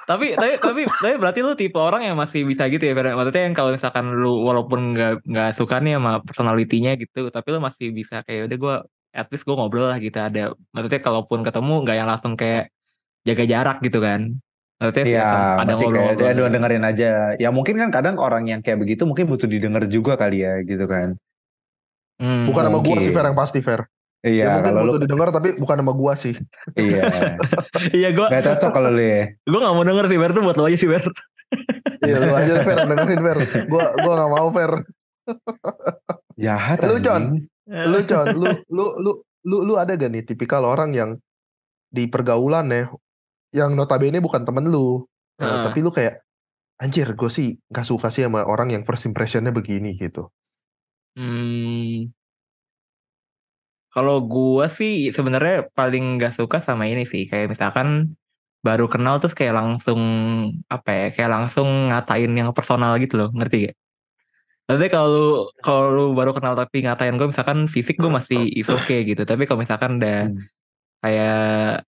tapi 0.09 0.33
tapi 0.33 0.53
tapi 0.57 0.81
tapi 0.89 1.13
berarti 1.21 1.45
lu 1.45 1.53
tipe 1.53 1.77
orang 1.77 2.01
yang 2.01 2.17
masih 2.17 2.41
bisa 2.41 2.65
gitu 2.73 2.81
ya 2.81 2.97
maksudnya 2.97 3.45
yang 3.45 3.53
kalau 3.53 3.69
misalkan 3.69 4.17
lu 4.17 4.41
walaupun 4.41 4.97
nggak 4.97 5.21
nggak 5.29 5.49
suka 5.53 5.77
nih 5.77 6.01
sama 6.01 6.25
personalitinya 6.25 6.97
gitu 6.97 7.29
tapi 7.29 7.47
lu 7.53 7.61
masih 7.61 7.93
bisa 7.93 8.25
kayak 8.25 8.49
udah 8.49 8.57
gue 8.57 8.75
at 9.13 9.29
least 9.29 9.45
gue 9.45 9.53
ngobrol 9.53 9.89
lah 9.89 10.01
gitu. 10.01 10.17
Ada 10.17 10.53
maksudnya 10.73 11.01
kalaupun 11.05 11.45
ketemu 11.45 11.73
nggak 11.85 11.95
yang 11.97 12.09
langsung 12.09 12.33
kayak 12.33 12.73
jaga 13.25 13.45
jarak 13.45 13.77
gitu 13.85 14.01
kan 14.01 14.41
Iya, 14.81 15.61
ada 15.61 15.77
masih 15.77 15.93
kayak 15.93 16.17
ngobrol 16.17 16.33
doang 16.33 16.53
dengerin 16.57 16.85
aja. 16.89 17.09
Ya 17.37 17.49
mungkin 17.53 17.77
kan 17.77 17.93
kadang 17.93 18.17
orang 18.17 18.49
yang 18.49 18.65
kayak 18.65 18.81
begitu 18.81 19.05
mungkin 19.05 19.29
butuh 19.29 19.45
didengar 19.45 19.85
juga 19.85 20.17
kali 20.17 20.41
ya, 20.41 20.57
gitu 20.65 20.89
kan. 20.89 21.13
Hmm. 22.17 22.49
Bukan 22.49 22.63
sama 22.65 22.79
gua 22.81 22.97
sih 22.97 23.13
Fer 23.13 23.25
yang 23.29 23.37
pasti 23.37 23.59
Fer. 23.61 23.85
Ya 24.21 24.29
Iya, 24.29 24.49
mungkin 24.57 24.65
kalau 24.65 24.81
lu, 24.81 24.85
butuh 24.89 25.01
didengar 25.05 25.29
tapi 25.29 25.49
bukan 25.57 25.77
sama 25.85 25.93
gua 25.93 26.13
sih. 26.17 26.33
iya, 26.77 27.09
iya 27.97 28.09
gue 28.13 28.25
nggak 28.25 28.45
cocok 28.45 28.71
kalau 28.73 28.89
lu 28.93 29.01
ya. 29.01 29.33
gue 29.33 29.59
nggak 29.61 29.73
mau 29.73 29.85
denger 29.85 30.05
sih 30.09 30.17
Fer 30.21 30.31
tuh 30.33 30.43
buat 30.45 30.57
lo 30.57 30.65
aja 30.69 30.77
sih 30.77 30.89
Fer 30.89 31.05
Iya 32.01 32.15
lu 32.17 32.33
aja 32.33 32.53
Fer 32.65 32.77
dengerin 32.85 33.21
Fer. 33.21 33.37
Gua 33.69 33.85
gua 34.01 34.13
gak 34.17 34.31
mau 34.33 34.47
Fer. 34.49 34.71
Jahat 36.41 36.77
Lu, 36.89 36.97
John. 36.97 37.23
Lu 37.69 37.97
Con, 38.09 38.27
lu 38.33 38.49
lu 38.73 38.85
lu 38.97 39.11
lu 39.45 39.57
lu 39.65 39.73
ada 39.77 39.93
gak 39.93 40.09
nih 40.09 40.25
tipikal 40.25 40.65
orang 40.65 40.97
yang 40.97 41.09
di 41.91 42.09
pergaulan 42.09 42.71
ya 42.71 42.89
yang 43.51 43.75
notabene 43.75 44.19
bukan 44.23 44.43
temen 44.47 44.67
lu. 44.67 45.03
Eh, 45.37 45.45
Ah. 45.45 45.67
tapi 45.67 45.79
lu 45.83 45.91
kayak 45.91 46.21
anjir 46.81 47.07
gue 47.13 47.29
sih 47.29 47.47
gak 47.69 47.85
suka 47.85 48.09
sih 48.09 48.25
sama 48.25 48.41
orang 48.45 48.73
yang 48.73 48.83
first 48.87 49.05
impressionnya 49.05 49.53
begini 49.53 49.93
gitu. 49.95 50.31
Hmm. 51.15 52.09
Kalau 53.91 54.23
gua 54.23 54.71
sih 54.71 55.11
sebenarnya 55.11 55.67
paling 55.75 56.15
gak 56.15 56.39
suka 56.39 56.57
sama 56.63 56.87
ini 56.87 57.03
sih 57.03 57.27
kayak 57.27 57.51
misalkan 57.51 58.15
baru 58.63 58.85
kenal 58.87 59.19
terus 59.19 59.35
kayak 59.35 59.57
langsung 59.57 59.99
apa 60.71 60.89
ya 60.95 61.05
kayak 61.11 61.31
langsung 61.35 61.67
ngatain 61.91 62.31
yang 62.31 62.49
personal 62.55 62.95
gitu 63.03 63.19
loh 63.19 63.29
ngerti 63.35 63.67
gak? 63.67 63.75
Tapi 64.71 64.85
kalau 64.87 65.51
kalau 65.59 65.85
lu 65.91 66.03
baru 66.15 66.31
kenal 66.31 66.55
tapi 66.55 66.87
ngatain 66.87 67.19
gue 67.19 67.27
misalkan 67.35 67.67
fisik 67.67 67.99
gue 67.99 68.07
masih 68.07 68.39
is 68.55 68.69
okay 68.71 69.03
gitu 69.03 69.27
tapi 69.27 69.43
kalau 69.43 69.59
misalkan 69.63 69.99
udah 69.99 70.31
Hmm. 70.31 70.39
kayak 71.03 71.35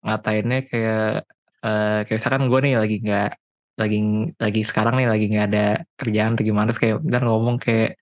ngatainnya 0.06 0.58
kayak 0.70 1.26
eh, 1.68 2.00
kayak 2.08 2.18
misalkan 2.20 2.44
gue 2.48 2.60
nih 2.66 2.74
lagi 2.82 2.96
nggak 3.04 3.30
lagi 3.78 3.98
lagi 4.40 4.62
sekarang 4.66 4.94
nih 4.98 5.08
lagi 5.12 5.26
nggak 5.30 5.46
ada 5.52 5.66
kerjaan 6.00 6.34
atau 6.34 6.46
gimana 6.48 6.66
terus 6.72 6.82
kayak 6.82 6.98
dan 7.06 7.22
ngomong 7.28 7.58
kayak 7.62 8.00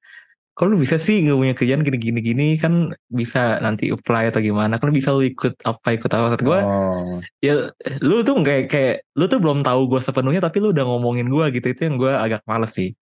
kok 0.56 0.72
lu 0.72 0.80
bisa 0.80 0.96
sih 0.96 1.20
gak 1.20 1.36
punya 1.36 1.52
kerjaan 1.52 1.84
gini-gini 1.84 2.20
gini 2.24 2.48
kan 2.56 2.74
bisa 3.12 3.60
nanti 3.60 3.92
apply 3.92 4.32
atau 4.32 4.40
gimana? 4.40 4.80
Kan 4.80 4.96
bisa 4.96 5.12
lu 5.12 5.28
ikut 5.28 5.60
apa 5.68 5.88
ikut 6.00 6.08
apa? 6.08 6.32
Maksud 6.32 6.44
gue 6.48 6.60
Oh. 6.64 7.20
ya 7.44 7.76
lu 8.00 8.24
tuh 8.24 8.40
kayak 8.40 8.72
kayak 8.72 8.96
lu 9.20 9.28
tuh 9.28 9.44
belum 9.44 9.68
tahu 9.68 9.92
gue 9.92 10.00
sepenuhnya 10.00 10.40
tapi 10.40 10.64
lu 10.64 10.72
udah 10.72 10.88
ngomongin 10.88 11.28
gue 11.28 11.60
gitu. 11.60 11.76
Itu 11.76 11.82
yang 11.92 12.00
gue 12.00 12.08
agak 12.08 12.48
males 12.48 12.72
sih. 12.72 12.96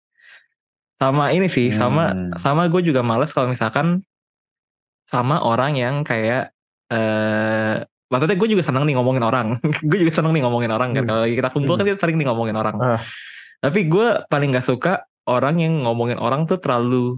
Sama 0.96 1.28
ini 1.36 1.52
sih 1.52 1.68
sama 1.76 2.16
Hmm. 2.16 2.32
sama 2.40 2.72
gue 2.72 2.80
juga 2.88 3.04
males 3.04 3.28
kalau 3.36 3.52
misalkan 3.52 4.00
sama 5.04 5.44
orang 5.44 5.76
yang 5.76 6.08
kayak 6.08 6.56
eh 6.88 7.84
maksudnya 8.12 8.36
gue 8.36 8.48
juga 8.50 8.62
seneng 8.62 8.84
nih 8.84 8.94
ngomongin 8.94 9.24
orang 9.24 9.46
gue 9.88 9.98
juga 9.98 10.12
seneng 10.12 10.32
nih 10.36 10.42
ngomongin 10.44 10.70
orang 10.70 10.92
kan 10.92 11.02
Hmm. 11.02 11.08
kalau 11.08 11.24
kita 11.24 11.48
kumpul 11.50 11.74
kan 11.74 11.82
Hmm. 11.82 11.90
kita 11.90 11.98
sering 11.98 12.16
nih 12.20 12.26
ngomongin 12.28 12.56
orang 12.56 12.76
Ah. 12.76 13.00
tapi 13.58 13.80
gue 13.84 14.08
paling 14.28 14.52
gak 14.52 14.66
suka 14.66 14.92
orang 15.24 15.56
yang 15.56 15.82
ngomongin 15.82 16.18
orang 16.18 16.44
tuh 16.44 16.58
terlalu 16.58 17.16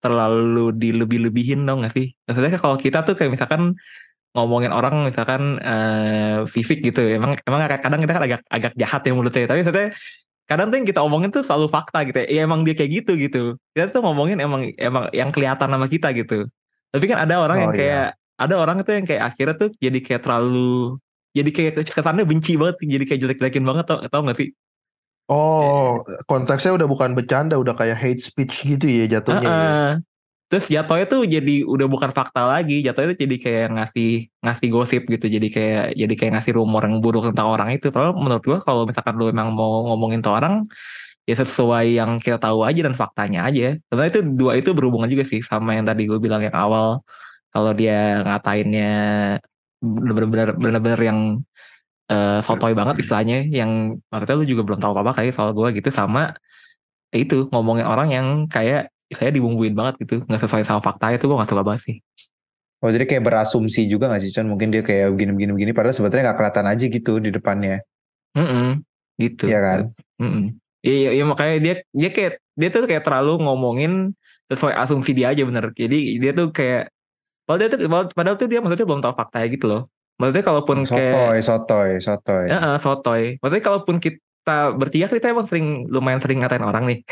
terlalu 0.00 0.76
dilebih-lebihin 0.76 1.64
dong 1.64 1.80
gak 1.80 1.94
sih 1.94 2.12
maksudnya 2.26 2.58
kalau 2.58 2.76
kita 2.76 3.00
tuh 3.02 3.14
kayak 3.14 3.32
misalkan 3.32 3.72
ngomongin 4.34 4.68
orang 4.68 5.06
misalkan 5.06 5.62
eh 5.62 6.42
fisik 6.44 6.82
gitu 6.82 7.00
emang 7.00 7.38
emang 7.46 7.64
kadang 7.70 8.02
kita 8.02 8.12
kan 8.12 8.22
agak 8.24 8.40
agak 8.50 8.72
jahat 8.74 9.00
ya 9.00 9.14
mulutnya 9.14 9.46
tapi 9.46 9.62
maksudnya 9.62 9.94
kadang 10.44 10.68
tuh 10.68 10.76
yang 10.76 10.84
kita 10.84 11.00
omongin 11.00 11.30
tuh 11.30 11.40
selalu 11.40 11.70
fakta 11.70 12.04
gitu 12.04 12.20
ya, 12.20 12.26
ya 12.28 12.40
emang 12.44 12.66
dia 12.66 12.74
kayak 12.74 12.90
gitu 12.92 13.12
gitu 13.16 13.42
kita 13.72 13.88
tuh 13.88 14.02
ngomongin 14.02 14.42
emang 14.42 14.68
emang 14.76 15.08
yang 15.14 15.30
kelihatan 15.30 15.70
sama 15.70 15.86
kita 15.86 16.12
gitu 16.12 16.50
tapi 16.90 17.04
kan 17.06 17.24
ada 17.24 17.40
orang 17.40 17.58
yang 17.62 17.72
Oh, 17.72 17.78
iya. 17.78 18.12
Ada 18.38 18.54
orang 18.58 18.82
itu 18.82 18.90
yang 18.90 19.06
kayak 19.06 19.22
akhirnya 19.32 19.54
tuh 19.56 19.70
jadi 19.78 19.98
kayak 20.02 20.22
terlalu 20.26 20.98
jadi 21.34 21.50
kayak 21.50 21.72
kesannya 21.90 22.24
benci 22.26 22.54
banget 22.54 22.76
jadi 22.82 23.04
kayak 23.06 23.20
jelek-jelekin 23.22 23.64
banget 23.66 23.84
tau, 23.90 23.98
tau 24.06 24.22
gak 24.26 24.38
sih 24.38 24.50
Oh, 25.24 26.04
konteksnya 26.28 26.76
udah 26.76 26.84
bukan 26.84 27.16
bercanda, 27.16 27.56
udah 27.56 27.72
kayak 27.72 27.96
hate 27.96 28.20
speech 28.20 28.60
gitu 28.60 28.84
ya 28.84 29.08
jatuhnya. 29.08 29.40
ya. 29.40 29.48
Heeh. 29.48 29.90
Terus 30.52 30.64
jatuhnya 30.68 31.06
tuh 31.08 31.24
jadi 31.24 31.64
udah 31.64 31.86
bukan 31.88 32.12
fakta 32.12 32.44
lagi, 32.44 32.84
jatuhnya 32.84 33.16
tuh 33.16 33.20
jadi 33.24 33.36
kayak 33.40 33.66
ngasih 33.72 34.10
ngasih 34.44 34.68
gosip 34.68 35.02
gitu, 35.08 35.26
jadi 35.32 35.48
kayak 35.48 35.84
jadi 35.96 36.14
kayak 36.14 36.32
ngasih 36.36 36.52
rumor 36.60 36.84
yang 36.84 37.00
buruk 37.00 37.24
tentang 37.32 37.48
orang 37.48 37.72
itu. 37.72 37.88
Padahal 37.88 38.12
menurut 38.12 38.44
gua 38.44 38.58
kalau 38.60 38.84
misalkan 38.84 39.16
lu 39.16 39.32
emang 39.32 39.48
mau 39.56 39.88
ngomongin 39.88 40.20
tuh 40.20 40.36
orang, 40.36 40.68
ya 41.24 41.34
sesuai 41.40 41.96
yang 41.96 42.20
kita 42.20 42.36
tahu 42.36 42.60
aja 42.68 42.80
dan 42.84 42.92
faktanya 42.92 43.48
aja. 43.48 43.80
Sebenarnya 43.88 44.12
itu 44.12 44.22
dua 44.36 44.52
itu 44.60 44.70
berhubungan 44.76 45.08
juga 45.08 45.24
sih 45.24 45.40
sama 45.40 45.72
yang 45.72 45.88
tadi 45.88 46.04
gue 46.04 46.20
bilang 46.20 46.44
yang 46.44 46.52
awal, 46.52 47.00
kalau 47.54 47.70
dia 47.70 48.20
ngatainnya 48.26 48.90
bener-bener 49.78 50.48
bener-bener 50.58 51.00
yang 51.00 51.18
eh, 52.10 52.38
sotoy 52.42 52.74
banget 52.74 53.00
istilahnya, 53.00 53.46
yang 53.46 53.96
maksudnya 54.10 54.36
lu 54.36 54.44
juga 54.44 54.62
belum 54.66 54.78
tahu 54.82 54.92
apa-apa 54.92 55.12
kayak 55.22 55.32
soal 55.38 55.54
gua 55.54 55.70
gitu 55.70 55.88
sama 55.94 56.34
ya 57.14 57.22
itu 57.22 57.46
ngomongin 57.54 57.86
orang 57.86 58.08
yang 58.10 58.26
kayak 58.50 58.90
saya 59.14 59.30
dibumbuin 59.30 59.70
banget 59.78 60.02
gitu 60.02 60.26
nggak 60.26 60.40
sesuai 60.42 60.66
sama 60.66 60.82
fakta 60.82 61.14
itu 61.14 61.30
gue 61.30 61.36
nggak 61.38 61.46
suka 61.46 61.62
banget 61.62 61.82
sih 61.86 61.96
Oh 62.84 62.92
jadi 62.92 63.08
kayak 63.08 63.24
berasumsi 63.24 63.88
juga 63.88 64.12
gak 64.12 64.20
sih 64.20 64.28
Con? 64.28 64.44
Mungkin 64.44 64.68
dia 64.68 64.84
kayak 64.84 65.16
begini-begini 65.16 65.56
begini 65.56 65.72
padahal 65.72 65.96
sebetulnya 65.96 66.28
gak 66.28 66.36
kelihatan 66.36 66.66
aja 66.68 66.84
gitu 66.84 67.12
di 67.16 67.32
depannya. 67.32 67.80
Mm-mm, 68.36 68.84
gitu 69.16 69.48
Iya 69.48 69.58
kan? 69.64 69.78
Mm-mm. 70.20 70.52
Iya, 70.84 71.16
iya 71.16 71.24
makanya 71.24 71.54
dia 71.64 71.74
dia 71.96 72.10
kayak 72.12 72.32
dia 72.60 72.68
tuh 72.68 72.84
kayak 72.84 73.08
terlalu 73.08 73.40
ngomongin 73.40 74.12
sesuai 74.52 74.76
asumsi 74.76 75.16
dia 75.16 75.32
aja 75.32 75.48
bener 75.48 75.72
jadi 75.72 75.96
dia 76.20 76.32
tuh 76.36 76.52
kayak 76.52 76.92
padahal 77.44 77.60
dia 77.60 77.68
tuh 77.70 77.78
padahal- 78.10 78.36
tuh 78.36 78.46
dia 78.46 78.58
maksudnya 78.58 78.84
belum 78.84 79.00
tahu 79.00 79.14
faktanya 79.14 79.48
gitu 79.48 79.66
loh 79.66 79.82
maksudnya 80.14 80.44
kalaupun 80.44 80.76
kayak 80.82 81.12
Sotoy, 81.12 81.38
sotoy, 81.40 81.90
sotoy. 81.98 82.44
ya 82.46 82.58
eh, 82.58 82.78
sotoy 82.78 83.22
maksudnya 83.38 83.64
kalaupun 83.64 83.96
kita 83.98 84.20
bertiga 84.72 85.06
kita 85.08 85.28
emang 85.28 85.44
sering 85.44 85.66
lumayan 85.86 86.18
sering 86.18 86.40
ngatain 86.40 86.62
orang 86.62 86.84
nih 86.84 87.00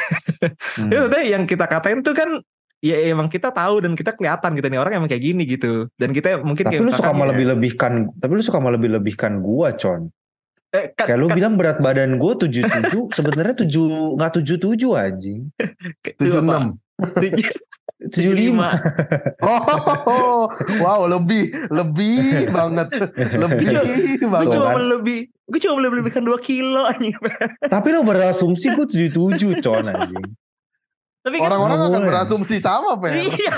Hmm. 0.72 0.88
Ya 0.88 0.98
maksudnya 1.00 1.24
yang 1.28 1.42
kita 1.44 1.64
katain 1.64 2.00
tuh 2.00 2.12
kan 2.12 2.28
ya 2.80 2.96
emang 3.06 3.28
kita 3.28 3.48
tahu 3.48 3.78
dan 3.78 3.92
kita 3.92 4.10
kelihatan 4.12 4.52
gitu 4.52 4.66
nih 4.66 4.76
orang 4.76 4.92
emang 4.94 5.06
kayak 5.06 5.22
gini 5.22 5.46
gitu. 5.46 5.86
Dan 5.94 6.10
kita 6.10 6.40
mungkin 6.40 6.64
Tapi 6.64 6.72
kayak 6.72 6.82
lu 6.82 6.90
suka 6.90 6.98
misalkan- 7.06 7.20
melebih-lebihkan, 7.20 7.92
tapi 8.16 8.32
lu 8.32 8.42
suka 8.42 8.58
melebih-lebihkan 8.58 9.32
gua, 9.38 9.70
Con. 9.72 10.10
eh, 10.72 10.90
kan, 10.90 11.06
Kayak 11.06 11.20
lu 11.20 11.28
kan- 11.28 11.36
bilang 11.36 11.54
berat 11.54 11.78
badan 11.78 12.18
gua 12.18 12.34
77, 12.34 13.12
sebenarnya 13.12 13.54
7 13.54 14.18
nggak 14.18 14.32
77 14.34 14.98
anjing. 14.98 15.46
ke- 16.04 16.16
Tujuh 18.12 18.34
enam. 18.34 18.66
75. 18.66 19.42
Oh, 20.10 20.50
wow, 20.82 21.06
lebih, 21.06 21.54
lebih 21.70 22.50
banget, 22.50 22.88
lebih 23.14 23.66
Gue 24.18 24.26
banget. 24.26 24.54
cuma 24.58 24.66
kan? 24.70 24.74
melebih, 24.78 25.18
gue 25.30 25.60
cuma 25.62 25.74
melebihkan 25.78 26.22
2 26.26 26.34
kilo 26.42 26.82
anjing. 26.86 27.14
Tapi 27.62 27.88
lu 27.94 28.02
berasumsi 28.02 28.74
gua 28.74 28.86
77, 28.86 29.62
Con 29.62 29.86
anjing. 29.86 30.26
Tapi 31.22 31.36
kan 31.38 31.54
Orang-orang 31.54 31.78
Nggak 31.78 31.90
akan 31.94 32.02
berasumsi 32.02 32.56
sama, 32.58 32.98
Fer. 32.98 33.22
iya. 33.22 33.52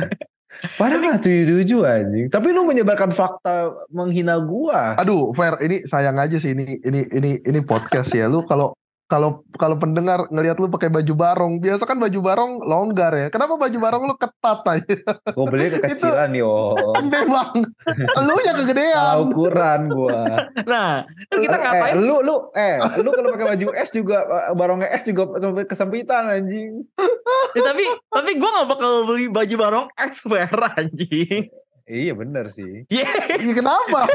Padahal 0.80 1.00
nggak 1.00 1.20
77 1.24 1.84
anjing. 1.84 2.26
Tapi 2.32 2.48
lu 2.56 2.64
menyebarkan 2.64 3.12
fakta 3.12 3.72
menghina 3.92 4.40
gua. 4.40 4.96
Aduh, 4.96 5.36
Fer, 5.36 5.60
ini 5.60 5.84
sayang 5.84 6.16
aja 6.16 6.40
sih 6.40 6.56
ini 6.56 6.80
ini 6.80 7.04
ini 7.12 7.30
ini 7.44 7.60
podcast 7.64 8.08
ya. 8.16 8.28
Lu 8.28 8.44
kalau 8.48 8.72
kalau 9.10 9.42
kalau 9.58 9.74
pendengar 9.74 10.30
ngelihat 10.30 10.62
lu 10.62 10.70
pakai 10.70 10.86
baju 10.86 11.12
barong, 11.18 11.58
biasa 11.58 11.82
kan 11.82 11.98
baju 11.98 12.18
barong 12.22 12.52
longgar 12.62 13.10
ya. 13.18 13.26
Kenapa 13.26 13.58
baju 13.58 13.78
barong 13.82 14.02
lu 14.06 14.14
ketat 14.14 14.62
aja? 14.62 14.96
Gua 15.34 15.46
beli 15.50 15.66
kekecilan 15.74 16.30
yo. 16.30 16.78
Memang 17.02 17.66
lu 18.22 18.34
yang 18.38 18.54
Salah 18.54 18.58
kegedean. 18.62 19.14
ukuran 19.26 19.80
gua. 19.90 20.18
Nah, 20.62 21.02
kan 21.26 21.38
kita 21.42 21.56
eh, 21.58 21.60
ngapain? 21.60 21.94
lu 21.98 22.22
lu 22.22 22.36
eh 22.54 22.78
lu 23.02 23.10
kalau 23.10 23.28
pakai 23.34 23.46
baju 23.58 23.66
S 23.74 23.90
juga 23.90 24.18
eh, 24.30 24.54
barongnya 24.54 24.88
S 24.94 25.02
juga 25.10 25.22
kesempitan 25.66 26.30
anjing. 26.30 26.86
Ya, 27.58 27.74
tapi 27.74 27.84
tapi 28.14 28.30
gue 28.38 28.46
gak 28.46 28.68
bakal 28.70 29.10
beli 29.10 29.26
baju 29.26 29.54
barong 29.58 29.86
expert 29.98 30.54
anjing. 30.78 31.50
Iya 31.90 32.12
bener 32.14 32.46
sih. 32.48 32.86
Iya. 32.86 33.10
Iya 33.36 33.52
kenapa? 33.52 34.06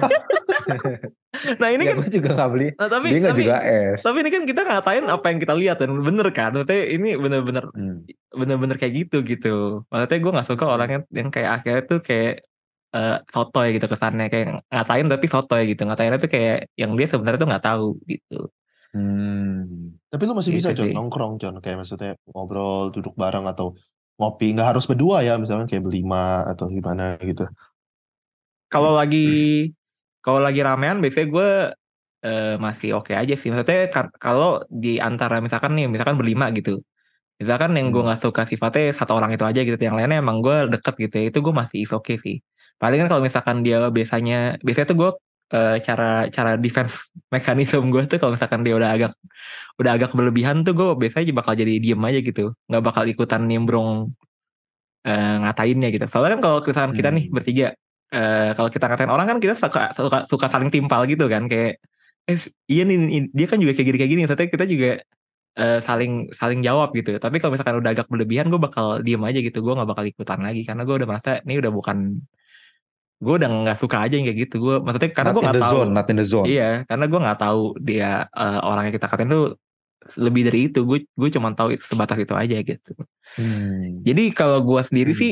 Nah 1.60 1.68
ini 1.68 1.84
ya, 1.84 1.92
kan. 1.92 2.00
gue 2.00 2.10
juga 2.16 2.30
gak 2.32 2.48
beli. 2.48 2.72
Nah, 2.80 2.88
tapi 2.88 3.12
Dia 3.12 3.20
nggak 3.20 3.36
tapi, 3.36 3.44
juga 3.44 3.58
S. 3.92 4.00
tapi 4.08 4.18
ini 4.24 4.32
kan 4.32 4.44
kita 4.48 4.62
ngatain 4.64 5.06
apa 5.12 5.26
yang 5.28 5.40
kita 5.44 5.52
lihat 5.52 5.78
dan 5.84 5.92
bener 6.00 6.28
kan. 6.32 6.56
Maksudnya 6.56 6.80
ini 6.88 7.10
bener-bener 7.20 7.68
Hmm. 7.76 8.08
bener-bener 8.32 8.80
kayak 8.80 8.94
gitu 9.04 9.20
gitu. 9.22 9.84
Maksudnya 9.92 10.20
gue 10.24 10.32
nggak 10.32 10.48
suka 10.48 10.66
orang 10.66 10.90
yang, 10.90 11.04
yang 11.12 11.30
kayak 11.30 11.60
akhirnya 11.60 11.84
tuh 11.84 12.00
kayak 12.00 12.48
eh 12.96 13.18
sotoy 13.28 13.76
gitu 13.76 13.92
kesannya 13.92 14.32
kayak 14.32 14.64
ngatain 14.72 15.08
tapi 15.12 15.26
sotoy 15.28 15.62
gitu 15.68 15.84
ngatainnya 15.84 16.24
tuh 16.24 16.32
kayak 16.32 16.72
yang 16.80 16.96
dia 16.96 17.08
sebenarnya 17.12 17.40
tuh 17.44 17.50
nggak 17.52 17.66
tahu 17.68 17.88
gitu. 18.08 18.40
Hmm. 18.96 19.92
Tapi 20.08 20.24
lu 20.24 20.34
masih 20.34 20.56
bisa 20.56 20.72
Gitu 20.72 20.80
Con 20.80 20.88
sih. 20.88 20.96
nongkrong 20.96 21.34
Con 21.36 21.60
kayak 21.60 21.84
maksudnya 21.84 22.16
ngobrol, 22.32 22.96
duduk 22.96 23.12
bareng 23.20 23.44
atau 23.44 23.76
ngopi 24.16 24.56
nggak 24.56 24.72
harus 24.72 24.88
berdua 24.88 25.20
ya 25.20 25.36
misalnya 25.36 25.68
kayak 25.68 25.84
berlima 25.84 26.48
atau 26.48 26.72
gimana 26.72 27.20
gitu. 27.20 27.44
Kalau 28.72 28.92
lagi 29.00 29.18
kalau 30.26 30.40
lagi 30.46 30.60
ramean 30.68 30.98
biasanya 31.04 31.28
gue 31.36 31.50
eh, 32.26 32.56
masih 32.66 32.90
oke 32.98 33.12
aja 33.14 33.34
sih. 33.40 33.48
Maksudnya 33.54 33.80
ka- 33.96 34.14
kalau 34.26 34.50
di 34.84 34.98
antara 35.08 35.36
misalkan 35.46 35.72
nih 35.78 35.86
misalkan 35.94 36.18
berlima 36.20 36.46
gitu. 36.58 36.82
Misalkan 37.42 37.72
yang 37.78 37.88
gue 37.94 38.02
Hmm. 38.02 38.08
nggak 38.12 38.22
suka 38.26 38.44
sifatnya 38.52 38.84
satu 39.00 39.14
orang 39.18 39.32
itu 39.36 39.46
aja 39.50 39.62
gitu. 39.68 39.78
Yang 39.80 39.96
lainnya 40.00 40.20
emang 40.24 40.40
gue 40.46 40.58
deket 40.74 40.94
gitu 41.04 41.16
ya. 41.22 41.26
Itu 41.32 41.40
gue 41.46 41.54
masih 41.62 41.78
is 41.86 41.92
oke 41.94 42.14
sih. 42.26 42.36
Paling 42.82 42.98
kan 43.06 43.08
kalau 43.12 43.24
misalkan 43.28 43.58
dia 43.66 43.78
biasanya 43.98 44.36
biasanya 44.66 44.88
tuh 44.92 44.98
gue 45.02 45.12
eh, 45.56 45.76
cara 45.88 46.06
cara 46.36 46.52
defense 46.60 46.94
mekanisme 47.34 47.86
gue 47.94 48.02
tuh 48.12 48.18
kalau 48.22 48.34
misalkan 48.38 48.62
dia 48.66 48.74
udah 48.80 48.90
agak 48.96 49.12
udah 49.82 49.92
agak 49.98 50.12
berlebihan 50.18 50.58
tuh 50.68 50.74
gue 50.80 50.88
biasanya 51.02 51.32
bakal 51.40 51.54
jadi 51.62 51.74
diem 51.84 52.02
aja 52.08 52.20
gitu 52.24 52.44
nggak 52.70 52.84
bakal 52.88 53.04
ikutan 53.08 53.42
nimbrung 53.50 54.14
eh, 55.08 55.34
ngatainnya 55.42 55.88
gitu 55.94 56.06
soalnya 56.10 56.32
kan 56.38 56.42
kalau 56.46 56.58
misalkan 56.66 56.94
kita 56.98 57.10
nih 57.16 57.24
Hmm. 57.30 57.36
bertiga 57.36 57.68
eh, 58.16 58.50
kalau 58.56 58.70
kita 58.72 58.86
ngatain 58.88 59.12
orang 59.12 59.28
kan 59.30 59.38
kita 59.44 59.54
suka 59.60 59.92
suka, 59.98 60.18
suka 60.32 60.48
saling 60.54 60.72
timpal 60.72 61.04
gitu 61.12 61.26
kan 61.28 61.44
kayak 61.52 61.78
eh 62.26 62.40
iya 62.72 62.82
nih 62.90 63.30
dia 63.38 63.46
kan 63.52 63.58
juga 63.62 63.72
kayak 63.76 63.88
gini 63.92 63.98
kayak 64.02 64.12
gini 64.14 64.22
tapi 64.26 64.44
kita 64.50 64.66
juga 64.66 64.90
eh, 65.62 65.80
saling 65.88 66.12
saling 66.40 66.60
jawab 66.68 66.90
gitu 66.98 67.20
tapi 67.22 67.38
kalau 67.38 67.54
misalkan 67.54 67.78
udah 67.82 67.92
agak 67.94 68.08
berlebihan 68.12 68.48
gue 68.52 68.58
bakal 68.58 69.04
diem 69.06 69.22
aja 69.30 69.40
gitu 69.44 69.58
gue 69.62 69.74
nggak 69.78 69.90
bakal 69.92 70.06
ikutan 70.08 70.40
lagi 70.42 70.62
karena 70.68 70.82
gue 70.88 70.96
udah 71.00 71.08
merasa 71.12 71.30
ini 71.46 71.54
udah 71.62 71.72
bukan 71.76 71.98
gue 73.16 73.34
udah 73.40 73.50
nggak 73.50 73.78
suka 73.80 73.98
aja 74.04 74.14
yang 74.20 74.28
kayak 74.28 74.40
gitu 74.48 74.56
gue 74.60 74.76
maksudnya 74.84 75.12
karena 75.16 75.32
gue 75.32 75.44
nggak 75.46 75.56
the 75.56 75.64
tahu 75.64 75.76
zone, 75.80 75.92
not 75.96 76.08
in 76.12 76.18
the 76.20 76.28
zone. 76.28 76.46
Iya, 76.46 76.84
karena 76.84 77.06
gue 77.08 77.20
nggak 77.24 77.40
tahu 77.40 77.62
dia 77.80 78.12
eh, 78.28 78.60
orang 78.60 78.84
yang 78.92 78.96
kita 79.00 79.08
katain 79.08 79.32
tuh 79.32 79.46
lebih 80.20 80.42
dari 80.52 80.60
itu. 80.68 80.80
Gue 80.84 81.08
gue 81.16 81.30
cuma 81.32 81.56
tahu 81.56 81.80
sebatas 81.80 82.20
itu 82.20 82.34
aja 82.36 82.58
gitu. 82.60 82.92
Hmm. 83.40 84.04
Jadi 84.04 84.24
kalau 84.36 84.60
gue 84.62 84.82
sendiri 84.84 85.16
Hmm. 85.16 85.22
sih 85.24 85.32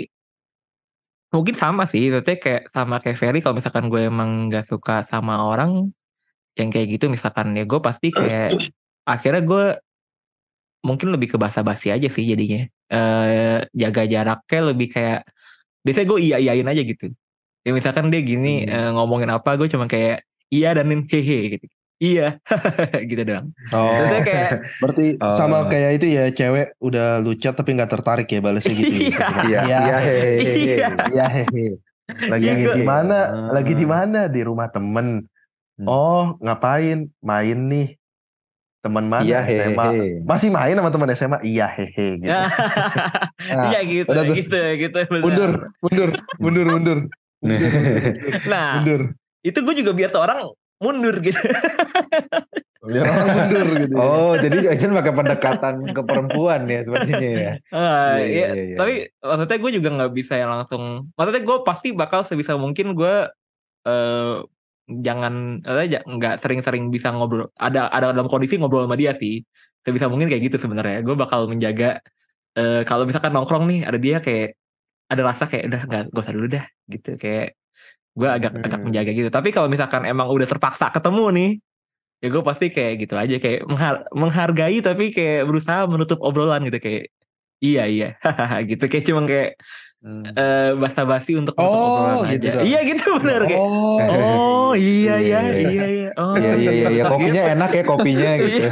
mungkin 1.34 1.56
sama 1.58 1.84
sih. 1.90 2.04
Maksudnya 2.13 2.38
kayak 2.40 2.62
sama 2.70 2.96
kayak 3.04 3.18
Ferry 3.20 3.40
kalau 3.44 3.58
misalkan 3.60 3.86
gue 3.92 4.02
emang 4.12 4.30
nggak 4.50 4.66
suka 4.72 5.02
sama 5.12 5.34
orang 5.50 5.90
yang 6.60 6.70
kayak 6.70 6.88
gitu 6.98 7.06
misalkan 7.10 7.58
ya 7.58 7.66
gue 7.66 7.80
pasti 7.82 8.13
kayak 8.13 8.54
akhirnya 9.13 9.42
gue 9.44 9.63
mungkin 10.84 11.08
lebih 11.16 11.36
ke 11.36 11.38
basa-basi 11.40 11.88
aja 11.96 12.08
sih 12.12 12.25
jadinya. 12.28 12.68
eh 12.94 13.66
jaga 13.74 14.04
jaraknya 14.06 14.60
lebih 14.70 14.88
kayak 14.94 15.20
biasanya 15.86 16.08
gue 16.12 16.20
iya 16.22 16.38
iyain 16.44 16.68
aja 16.72 16.82
gitu. 16.86 17.06
Ya 17.66 17.72
misalkan 17.78 18.06
dia 18.13 18.22
gini 18.22 18.68
Hmm. 18.68 18.74
eh, 18.74 18.90
ngomongin 18.96 19.30
apa 19.34 19.50
gue 19.60 19.68
cuma 19.74 19.86
kayak 19.90 20.24
iya 20.54 20.70
dan 20.78 20.88
hehe 21.12 21.58
gitu. 21.58 21.66
Iya 22.03 22.27
gitu 23.10 23.24
doang 23.24 23.48
Oh, 23.72 23.88
Maksudnya 23.88 24.22
kayak 24.22 24.50
berarti 24.77 25.05
Oh. 25.17 25.31
sama 25.31 25.57
kayak 25.65 25.91
itu 25.98 26.07
ya 26.12 26.27
cewek 26.29 26.75
udah 26.77 27.19
lu 27.19 27.31
chat 27.33 27.55
tapi 27.55 27.72
nggak 27.72 27.88
tertarik 27.89 28.27
ya 28.27 28.39
balesnya 28.39 28.75
gitu. 28.75 28.91
ya. 28.91 29.00
Iya. 29.07 29.27
Iya, 29.41 29.60
Iya. 29.63 29.77
iya, 29.79 29.98
hehehe. 29.98 30.53
Iya. 30.53 30.88
Iya 31.10 31.25
hehe. 31.31 31.65
Lagi 32.27 32.45
Iya. 32.45 32.74
di 32.74 32.83
mana? 32.83 33.17
Lagi 33.50 33.74
di 33.74 33.86
mana? 33.86 34.19
Di 34.27 34.41
rumah 34.41 34.67
temen. 34.67 35.24
Hmm. 35.74 35.88
Oh, 35.88 36.36
ngapain? 36.38 37.07
Main 37.19 37.60
nih. 37.65 37.95
Teman 38.79 39.07
mana? 39.07 39.24
Iya, 39.24 39.39
SMA. 39.48 39.86
hehehe. 39.88 40.22
Masih 40.22 40.50
main 40.50 40.75
sama 40.75 40.91
teman 40.91 41.10
SMA? 41.13 41.38
Iya 41.41 41.67
hehe 41.67 42.07
gitu. 42.19 42.29
Nah, 43.43 43.69
iya 43.69 43.79
gitu 43.83 44.07
udah 44.07 44.24
tuh. 44.24 44.36
gitu 44.36 44.60
gitu 44.77 44.98
bener. 45.03 45.19
mundur, 45.19 45.51
mundur, 45.81 46.10
mundur, 46.39 46.67
mundur. 46.69 46.98
nah 48.45 48.79
Mundur. 48.79 49.12
itu 49.41 49.57
gue 49.57 49.75
juga 49.75 49.91
biar 49.91 50.10
tuh 50.10 50.22
orang 50.22 50.48
mundur 50.84 51.16
gitu 51.24 51.40
Biar 52.84 53.08
orang 53.08 53.28
mundur 53.32 53.68
gitu. 53.80 53.94
ya. 53.96 54.04
Oh, 54.04 54.34
jadi 54.36 54.58
Jason 54.60 54.92
pakai 54.92 55.13
pendekatan 55.16 55.75
ke 55.96 56.02
perempuan 56.04 56.62
ya 56.68 56.80
sepertinya 56.84 57.30
ya. 57.32 57.52
Ah, 57.72 58.20
Iya, 58.20 58.28
iya, 58.28 58.48
iya, 58.52 58.63
iya, 58.68 58.75
tapi 58.75 58.94
maksudnya 59.24 59.58
gue 59.63 59.72
juga 59.80 59.90
nggak 59.96 60.12
bisa 60.20 60.34
yang 60.36 60.52
langsung 60.52 60.84
maksudnya 61.16 61.44
gue 61.48 61.58
pasti 61.63 61.88
bakal 61.96 62.28
sebisa 62.28 62.54
mungkin 62.60 62.92
gue 62.92 63.13
eh 63.88 64.34
jangan 65.08 65.34
eh, 65.63 65.88
ja- 65.88 66.04
nggak 66.04 66.44
sering-sering 66.44 66.92
bisa 66.92 67.08
ngobrol 67.16 67.48
ada 67.56 67.88
ada 67.88 68.12
dalam 68.12 68.28
kondisi 68.28 68.60
ngobrol 68.60 68.84
sama 68.84 69.00
dia 69.00 69.16
sih 69.16 69.40
sebisa 69.88 70.12
mungkin 70.12 70.28
kayak 70.28 70.44
gitu 70.52 70.58
sebenarnya 70.60 71.00
gue 71.08 71.16
bakal 71.16 71.48
menjaga 71.48 72.04
eh 72.60 72.84
kalau 72.84 73.08
misalkan 73.08 73.32
nongkrong 73.32 73.63
nih 73.72 73.80
ada 73.88 73.96
dia 73.96 74.18
kayak 74.20 74.60
ada 75.12 75.22
rasa 75.24 75.44
kayak 75.52 75.63
udah 75.72 75.82
nggak 75.88 76.02
gak 76.12 76.22
usah 76.24 76.36
dulu 76.36 76.48
dah 76.52 76.66
gitu 76.92 77.10
kayak 77.16 77.48
gue 78.13 78.29
agak 78.29 78.53
agak 78.55 78.77
Hmm. 78.77 78.86
menjaga 78.88 79.12
gitu 79.12 79.29
tapi 79.29 79.50
kalau 79.50 79.65
misalkan 79.65 80.05
emang 80.05 80.27
udah 80.27 80.46
terpaksa 80.46 80.89
ketemu 80.89 81.25
nih 81.32 81.50
ya 82.20 82.27
gue 82.29 82.41
pasti 82.41 82.65
kayak 82.70 82.93
gitu 83.01 83.13
aja 83.13 83.36
kayak 83.36 83.65
menghar- 83.65 84.05
menghargai 84.12 84.77
tapi 84.79 85.10
kayak 85.10 85.43
berusaha 85.43 85.84
menutup 85.86 86.20
obrolan 86.20 86.62
gitu 86.63 86.77
kayak 86.77 87.10
iya 87.60 87.84
iya 87.84 88.10
gitu 88.70 88.86
kayak 88.86 89.03
cuma 89.03 89.24
kayak 89.24 89.58
Hmm. 90.03 90.27
eh 90.27 90.75
basa-basi 90.75 91.32
untuk 91.34 91.55
menutup 91.55 91.79
Oh, 91.79 91.96
obrolan 91.96 92.36
gitu 92.36 92.51
aja 92.51 92.62
iya 92.62 92.79
gitu 92.84 93.08
bener 93.17 93.48
kayak 93.48 93.62
Oh, 93.63 94.03
oh 94.03 94.72
iya 94.75 95.15
Iya, 95.15 95.15
ya 95.15 95.39
iya, 95.39 95.39
iya. 95.39 95.63
iya 95.63 95.86
iya 95.88 96.10
oh 96.13 96.36
Iya 96.36 96.51
iya 96.53 96.72
iya, 96.75 96.88
iya. 96.91 97.03
kopinya 97.15 97.39
gitu. 97.39 97.53
enak 97.55 97.70
ya 97.72 97.84
kopinya 97.88 98.32
gitu. 98.43 98.67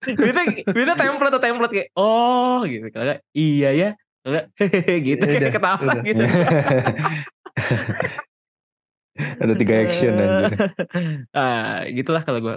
Bisa 0.00 0.40
bisa 0.64 0.92
template 0.96 1.30
atau 1.30 1.40
template 1.40 1.72
kayak 1.76 1.88
oh 1.92 2.64
gitu 2.64 2.88
kalau 2.88 3.20
iya 3.32 3.68
ya 3.70 3.88
Kalau 4.20 4.32
nggak, 4.32 4.46
hehehe 4.56 4.94
gitu 5.02 5.22
Ya 5.22 5.38
kayak 5.38 5.54
ketawa 5.54 5.92
gitu 6.02 6.22
Ada 9.42 9.54
tiga 9.58 9.74
action 9.84 10.16
anjir. 10.16 10.58
ah 11.36 11.84
gitulah 11.92 12.22
kalau 12.24 12.40
gue 12.40 12.56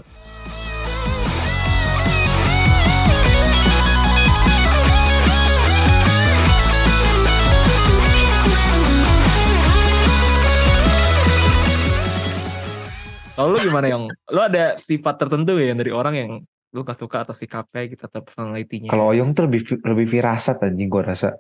Kalau 13.34 13.50
lu 13.50 13.58
gimana 13.66 13.90
yang 13.90 14.06
lu 14.30 14.42
ada 14.46 14.78
sifat 14.78 15.18
tertentu 15.18 15.58
ya 15.58 15.74
dari 15.74 15.90
orang 15.90 16.14
yang 16.14 16.32
lu 16.74 16.82
gak 16.86 17.02
suka 17.02 17.26
atau 17.26 17.34
sikapnya 17.34 17.90
gitu 17.90 18.06
atau 18.06 18.22
personality-nya? 18.22 18.94
Kalau 18.94 19.10
Oyong 19.10 19.34
tuh 19.34 19.50
lebih 19.50 19.82
lebih 19.82 20.06
firasat 20.06 20.62
anjing 20.62 20.86
gue 20.86 21.02
rasa. 21.02 21.34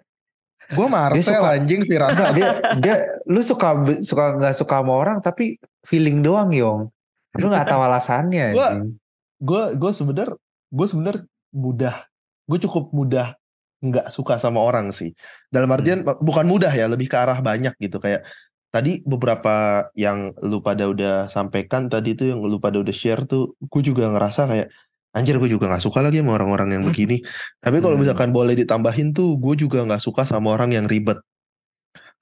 Gue 0.73 0.87
Marcel 0.87 1.21
suka- 1.39 1.53
anjing 1.53 1.81
Firasa. 1.83 2.11
Enggak 2.13 2.31
dia 2.33 2.49
dia 2.77 2.95
lu 3.25 3.39
suka 3.39 3.69
suka 4.01 4.25
nggak 4.35 4.55
suka 4.55 4.75
sama 4.79 4.93
orang 4.93 5.17
tapi 5.19 5.57
feeling 5.83 6.19
doang 6.19 6.49
Yong. 6.49 6.89
Lu 7.35 7.45
nggak 7.47 7.65
tahu 7.65 7.81
alasannya 7.81 8.51
anjing. 8.57 8.97
gue 9.39 9.63
gue 9.75 9.91
sebener 9.91 10.27
gue 10.69 10.87
sebener 10.87 11.15
mudah 11.51 12.07
gue 12.43 12.59
cukup 12.59 12.89
mudah 12.91 13.35
nggak 13.79 14.09
suka 14.09 14.39
sama 14.39 14.63
orang 14.63 14.89
sih 14.89 15.11
dalam 15.51 15.67
artian 15.67 16.01
bukan 16.01 16.47
mudah 16.47 16.71
ya 16.71 16.87
lebih 16.87 17.11
ke 17.11 17.17
arah 17.19 17.35
banyak 17.37 17.75
gitu 17.77 17.99
kayak 17.99 18.23
tadi 18.71 19.03
beberapa 19.03 19.85
yang 19.93 20.31
lu 20.41 20.63
pada 20.63 20.87
udah 20.87 21.27
sampaikan 21.27 21.91
tadi 21.91 22.15
tuh 22.15 22.31
yang 22.31 22.39
lu 22.41 22.57
pada 22.57 22.79
udah 22.79 22.95
share 22.95 23.27
tuh 23.27 23.53
gue 23.59 23.81
juga 23.83 24.07
ngerasa 24.09 24.47
kayak 24.47 24.67
anjir 25.13 25.37
gue 25.37 25.49
juga 25.49 25.69
nggak 25.69 25.83
suka 25.85 26.01
lagi 26.01 26.19
sama 26.19 26.35
orang-orang 26.41 26.73
yang 26.77 26.83
begini 26.89 27.21
tapi 27.61 27.79
kalau 27.79 27.95
Hmm. 27.95 28.03
misalkan 28.05 28.33
boleh 28.33 28.57
ditambahin 28.57 29.13
tuh 29.13 29.37
gue 29.37 29.55
juga 29.55 29.85
nggak 29.85 30.01
suka 30.01 30.25
sama 30.25 30.57
orang 30.57 30.73
yang 30.73 30.85
ribet 30.89 31.21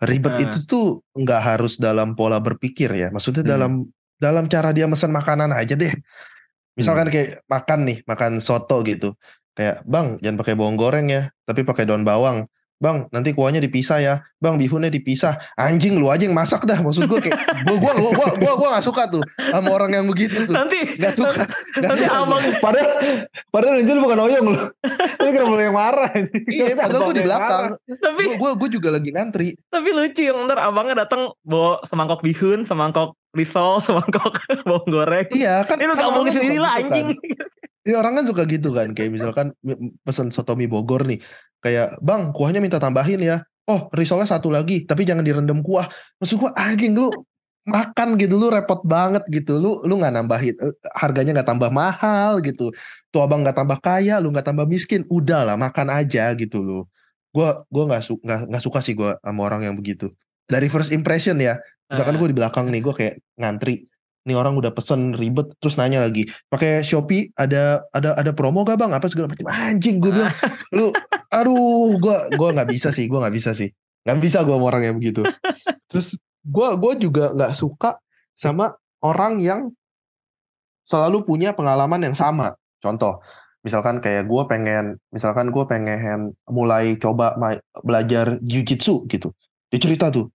ribet 0.03 0.33
Ah. 0.35 0.41
itu 0.43 0.57
tuh 0.67 0.85
nggak 1.15 1.41
harus 1.41 1.79
dalam 1.79 2.13
pola 2.19 2.37
berpikir 2.43 2.91
ya 2.91 3.07
maksudnya 3.09 3.47
Hmm. 3.47 3.51
dalam 3.55 3.71
dalam 4.21 4.45
cara 4.51 4.69
dia 4.75 4.85
mesen 4.85 5.09
makanan 5.09 5.55
aja 5.55 5.73
deh 5.73 5.93
Misalkan 6.71 7.11
kayak 7.11 7.43
makan 7.51 7.79
nih, 7.83 7.97
makan 8.07 8.39
soto 8.39 8.79
gitu. 8.87 9.11
Kayak, 9.59 9.83
bang 9.83 10.15
jangan 10.23 10.39
pakai 10.39 10.55
bawang 10.55 10.79
goreng 10.79 11.11
ya, 11.11 11.27
tapi 11.43 11.67
pakai 11.67 11.83
daun 11.83 12.07
bawang. 12.07 12.47
Bang, 12.81 13.05
nanti 13.13 13.29
kuahnya 13.29 13.61
dipisah 13.61 14.01
ya. 14.01 14.15
Bang, 14.41 14.57
bihunnya 14.57 14.89
dipisah. 14.89 15.37
Anjing 15.53 16.01
lu 16.01 16.09
aja 16.09 16.25
yang 16.25 16.33
masak 16.33 16.65
dah. 16.65 16.81
Maksud 16.81 17.05
gue 17.05 17.21
kayak, 17.21 17.37
gue 17.61 17.77
gua, 17.83 17.93
gua, 17.93 18.09
gua, 18.17 18.27
gua, 18.41 18.53
gua 18.57 18.67
gak 18.73 18.85
suka 18.89 19.05
tuh 19.05 19.21
sama 19.37 19.69
orang 19.69 19.93
yang 19.93 20.09
begitu 20.09 20.49
tuh. 20.49 20.55
nanti 20.57 20.97
Gak 20.97 21.13
suka. 21.13 21.45
Gak 21.77 21.85
nanti 21.85 22.09
suka. 22.09 22.25
abang 22.25 22.41
Padahal 22.57 22.91
padahal 23.53 23.77
Angel 23.77 24.01
bukan 24.01 24.19
Oyong 24.25 24.47
loh. 24.49 24.65
Tapi 25.21 25.29
kenapa 25.29 25.53
lu 25.53 25.61
yang 25.61 25.77
marah? 25.77 26.09
Iya, 26.49 26.73
padahal 26.73 27.01
gue 27.05 27.15
di 27.15 27.23
belakang. 27.23 27.63
tapi 28.01 28.21
Gue 28.25 28.35
gua, 28.41 28.51
gua 28.57 28.69
juga 28.73 28.89
lagi 28.89 29.09
ngantri. 29.13 29.53
tapi 29.69 29.89
lucu 29.93 30.25
yang 30.25 30.41
ntar 30.49 30.57
abangnya 30.57 31.05
datang 31.05 31.29
bawa 31.45 31.85
semangkok 31.85 32.25
bihun, 32.25 32.65
semangkok 32.65 33.13
risol, 33.37 33.77
semangkok 33.85 34.41
bawang 34.65 34.89
goreng. 34.89 35.29
Iya 35.29 35.69
kan. 35.69 35.77
Ini 35.77 35.85
lu 35.85 35.93
kan 35.93 36.05
gak 36.09 36.33
gitu 36.33 36.41
suka 36.49 36.57
lah 36.57 36.73
gitu 36.81 36.89
anjing. 36.89 37.07
kan. 37.13 37.47
Iya 37.81 37.95
orang 37.97 38.13
kan 38.13 38.25
suka 38.25 38.43
gitu 38.45 38.69
kan. 38.73 38.87
Kayak 38.93 39.09
misalkan 39.13 39.47
mi- 39.61 39.93
pesen 40.01 40.29
soto 40.29 40.53
mie 40.53 40.65
Bogor 40.65 41.05
nih. 41.05 41.21
Kayak, 41.61 42.01
bang 42.01 42.33
kuahnya 42.33 42.59
minta 42.59 42.81
tambahin 42.81 43.21
ya. 43.21 43.37
Oh 43.69 43.87
risolnya 43.93 44.25
satu 44.25 44.49
lagi. 44.49 44.83
Tapi 44.89 45.05
jangan 45.05 45.21
direndam 45.21 45.61
kuah. 45.61 45.85
Maksud 46.17 46.35
gue 46.41 46.51
anjing 46.57 46.97
lu 46.97 47.13
makan 47.69 48.17
gitu 48.17 48.41
lu 48.41 48.49
repot 48.49 48.81
banget 48.81 49.21
gitu 49.29 49.61
lu 49.61 49.85
lu 49.85 50.01
nggak 50.01 50.17
nambahin 50.17 50.57
eh, 50.57 50.73
harganya 50.97 51.37
nggak 51.37 51.45
tambah 51.53 51.69
mahal 51.69 52.41
gitu 52.41 52.73
tuh 53.13 53.21
abang 53.21 53.45
nggak 53.45 53.53
tambah 53.53 53.77
kaya 53.77 54.17
lu 54.17 54.33
nggak 54.33 54.49
tambah 54.49 54.65
miskin 54.65 55.05
udahlah 55.05 55.53
makan 55.53 55.93
aja 55.93 56.33
gitu 56.33 56.57
lu 56.57 56.79
gua 57.29 57.61
gua 57.69 57.83
nggak 57.93 58.01
su 58.01 58.17
nggak 58.17 58.63
suka 58.65 58.81
sih 58.81 58.97
gua 58.97 59.13
sama 59.21 59.45
orang 59.45 59.69
yang 59.69 59.75
begitu 59.77 60.09
dari 60.49 60.73
first 60.73 60.89
impression 60.89 61.37
ya 61.37 61.61
misalkan 61.85 62.17
Ah. 62.17 62.19
gue 62.23 62.27
di 62.33 62.37
belakang 62.41 62.65
nih 62.71 62.81
gue 62.81 62.93
kayak 62.97 63.15
ngantri 63.37 63.85
nih 64.21 64.37
orang 64.37 64.53
udah 64.53 64.69
pesen 64.69 65.17
ribet 65.17 65.49
terus 65.57 65.81
nanya 65.81 66.05
lagi 66.05 66.29
pakai 66.45 66.85
shopee 66.85 67.33
ada 67.33 67.81
ada 67.89 68.13
ada 68.13 68.31
promo 68.37 68.61
gak 68.61 68.77
bang? 68.77 68.93
Apa 68.93 69.09
segala 69.09 69.33
macam. 69.33 69.49
Anjing 69.49 69.97
gue 69.97 70.11
bilang 70.13 70.33
lu 70.75 70.93
aduh 71.33 71.97
gue 71.97 72.17
gua 72.37 72.49
nggak 72.53 72.69
bisa 72.69 72.93
sih 72.93 73.09
gue 73.09 73.17
nggak 73.17 73.35
bisa 73.35 73.51
sih. 73.57 73.69
Nggak 74.05 74.17
bisa 74.21 74.37
gue 74.45 74.53
sama 74.53 74.65
orang 74.65 74.83
yang 74.85 74.95
begitu. 75.01 75.25
Terus 75.89 76.17
gue 76.41 76.67
gua 76.77 76.93
juga 76.97 77.33
nggak 77.33 77.53
suka 77.57 77.97
sama 78.37 78.77
orang 79.01 79.41
yang 79.41 79.73
selalu 80.85 81.25
punya 81.25 81.57
pengalaman 81.57 82.01
yang 82.05 82.17
sama. 82.17 82.53
Contoh 82.81 83.21
misalkan 83.61 84.01
kayak 84.01 84.25
gue 84.25 84.43
pengen 84.49 84.97
misalkan 85.13 85.53
gue 85.53 85.63
pengen 85.69 86.33
mulai 86.49 86.97
coba 86.97 87.37
belajar 87.81 88.37
jujitsu 88.41 89.09
gitu. 89.09 89.33
Dia 89.73 89.79
cerita 89.81 90.13
tuh 90.13 90.29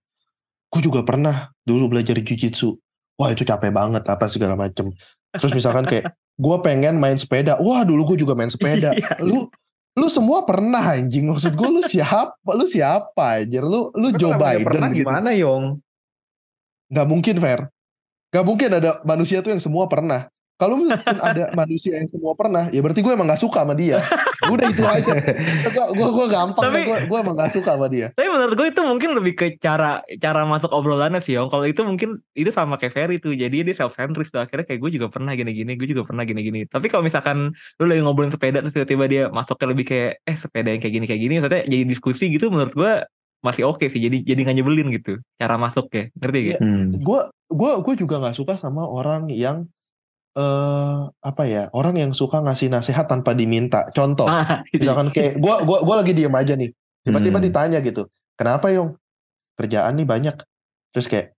gue 0.67 0.81
juga 0.83 1.03
pernah 1.07 1.47
dulu 1.63 1.95
belajar 1.95 2.19
jujitsu 2.19 2.75
wah 3.17 3.29
itu 3.33 3.43
capek 3.43 3.73
banget 3.73 4.05
apa 4.05 4.25
segala 4.29 4.53
macem. 4.55 4.93
Terus 5.35 5.53
misalkan 5.53 5.83
kayak 5.89 6.13
gue 6.15 6.57
pengen 6.63 7.01
main 7.01 7.17
sepeda. 7.17 7.57
Wah 7.59 7.83
dulu 7.83 8.13
gue 8.13 8.23
juga 8.23 8.37
main 8.37 8.49
sepeda. 8.49 8.93
Iya. 8.93 9.19
lu 9.25 9.49
lu 9.97 10.07
semua 10.13 10.45
pernah 10.45 10.81
anjing. 10.81 11.25
Maksud 11.27 11.57
gue 11.57 11.69
lu 11.69 11.81
siapa 11.83 12.51
lu 12.53 12.69
siapa 12.69 13.41
anjir? 13.41 13.65
Lu 13.65 13.89
lu 13.97 14.13
Tapi 14.13 14.21
Joe 14.21 14.37
Biden 14.37 14.65
pernah? 14.65 14.89
gitu. 14.93 15.03
Gimana 15.03 15.29
Yong? 15.33 15.81
nggak 16.87 17.07
mungkin 17.07 17.35
fair 17.43 17.61
nggak 18.31 18.45
mungkin 18.47 18.69
ada 18.79 19.03
manusia 19.03 19.43
tuh 19.43 19.51
yang 19.51 19.63
semua 19.63 19.91
pernah 19.91 20.31
kalau 20.57 20.81
misalkan 20.81 21.17
ada 21.21 21.53
manusia 21.53 21.95
yang 21.95 22.09
semua 22.09 22.33
pernah 22.33 22.65
ya 22.69 22.81
berarti 22.81 22.99
gue 22.99 23.13
emang 23.13 23.29
nggak 23.29 23.41
suka 23.41 23.61
sama 23.61 23.77
dia 23.77 24.01
udah 24.49 24.67
itu 24.69 24.83
aja 24.83 25.13
gue 25.69 25.85
gue 25.93 26.09
gue 26.13 26.27
gampang 26.27 26.63
Tapi- 26.65 26.85
gue 26.85 26.97
gue 27.05 27.17
emang 27.17 27.35
nggak 27.37 27.53
suka 27.53 27.77
sama 27.77 27.87
dia 27.87 28.09
Tapi 28.13 28.27
menurut 28.27 28.53
gue 28.57 28.67
itu 28.69 28.81
mungkin 28.81 29.09
lebih 29.13 29.33
ke 29.33 29.47
cara 29.57 30.01
cara 30.17 30.41
masuk 30.43 30.73
obrolannya 30.73 31.21
sih, 31.21 31.37
Yong. 31.37 31.53
Kalau 31.53 31.65
itu 31.67 31.81
mungkin 31.85 32.17
itu 32.33 32.49
sama 32.49 32.75
kayak 32.75 32.93
Ferry 32.93 33.17
tuh. 33.21 33.33
Jadi 33.33 33.61
dia 33.69 33.75
self 33.77 33.93
centris 33.93 34.33
tuh 34.33 34.41
akhirnya 34.41 34.65
kayak 34.65 34.79
gue 34.81 34.91
juga 34.97 35.07
pernah 35.11 35.37
gini-gini, 35.37 35.77
gue 35.77 35.87
juga 35.89 36.03
pernah 36.07 36.25
gini-gini. 36.25 36.65
Tapi 36.65 36.87
kalau 36.89 37.05
misalkan 37.05 37.53
lu 37.77 37.85
lagi 37.85 38.01
ngobrolin 38.01 38.33
sepeda 38.33 38.61
terus 38.63 38.73
tiba-tiba 38.73 39.05
dia 39.05 39.23
masuknya 39.29 39.67
lebih 39.69 39.85
kayak 39.85 40.11
eh 40.25 40.37
sepeda 40.37 40.73
yang 40.73 40.81
kayak 40.81 40.93
gini 40.97 41.05
kayak 41.05 41.21
gini, 41.21 41.33
maksudnya 41.37 41.63
jadi 41.69 41.83
diskusi 41.85 42.23
gitu 42.33 42.49
menurut 42.49 42.73
gue 42.73 42.91
masih 43.45 43.63
oke 43.69 43.85
sih. 43.85 44.01
Jadi 44.01 44.25
jadi 44.25 44.39
nggak 44.47 44.57
nyebelin 44.57 44.87
gitu 44.97 45.13
cara 45.37 45.55
masuknya. 45.61 46.09
Ngerti 46.17 46.39
gak? 46.55 46.59
Hmm. 46.63 46.85
gue 46.97 47.21
gue 47.47 47.71
gue 47.85 47.93
juga 47.95 48.15
nggak 48.19 48.35
suka 48.35 48.53
sama 48.57 48.83
orang 48.83 49.29
yang 49.29 49.69
eh 50.37 50.97
apa 51.25 51.43
ya 51.49 51.73
orang 51.73 51.97
yang 51.97 52.11
suka 52.13 52.37
ngasih 52.45 52.69
nasihat 52.69 53.09
tanpa 53.09 53.33
diminta. 53.33 53.89
Contoh 53.89 54.29
Ah, 54.29 54.61
itu. 54.73 54.85
misalkan 54.85 55.09
kayak 55.09 55.41
gue 55.41 55.55
gua 55.65 55.81
gua 55.81 55.95
lagi 56.05 56.13
diem 56.13 56.33
aja 56.33 56.53
nih. 56.53 56.69
Tiba-tiba 57.01 57.41
Hmm. 57.41 57.47
ditanya 57.49 57.79
gitu 57.81 58.05
kenapa 58.37 58.69
yong 58.69 58.93
kerjaan 59.57 59.97
nih 59.97 60.05
banyak. 60.05 60.35
Terus 60.93 61.07
kayak 61.09 61.33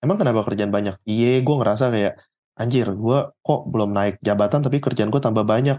emang 0.00 0.16
kenapa 0.16 0.40
kerjaan 0.48 0.72
banyak? 0.72 0.96
Iya 1.04 1.44
gue 1.44 1.54
ngerasa 1.60 1.92
kayak 1.92 2.14
anjir 2.56 2.88
gue 2.90 3.18
kok 3.38 3.60
belum 3.70 3.92
naik 3.94 4.18
jabatan 4.18 4.64
tapi 4.64 4.80
kerjaan 4.80 5.12
gue 5.12 5.20
tambah 5.22 5.44
banyak 5.46 5.78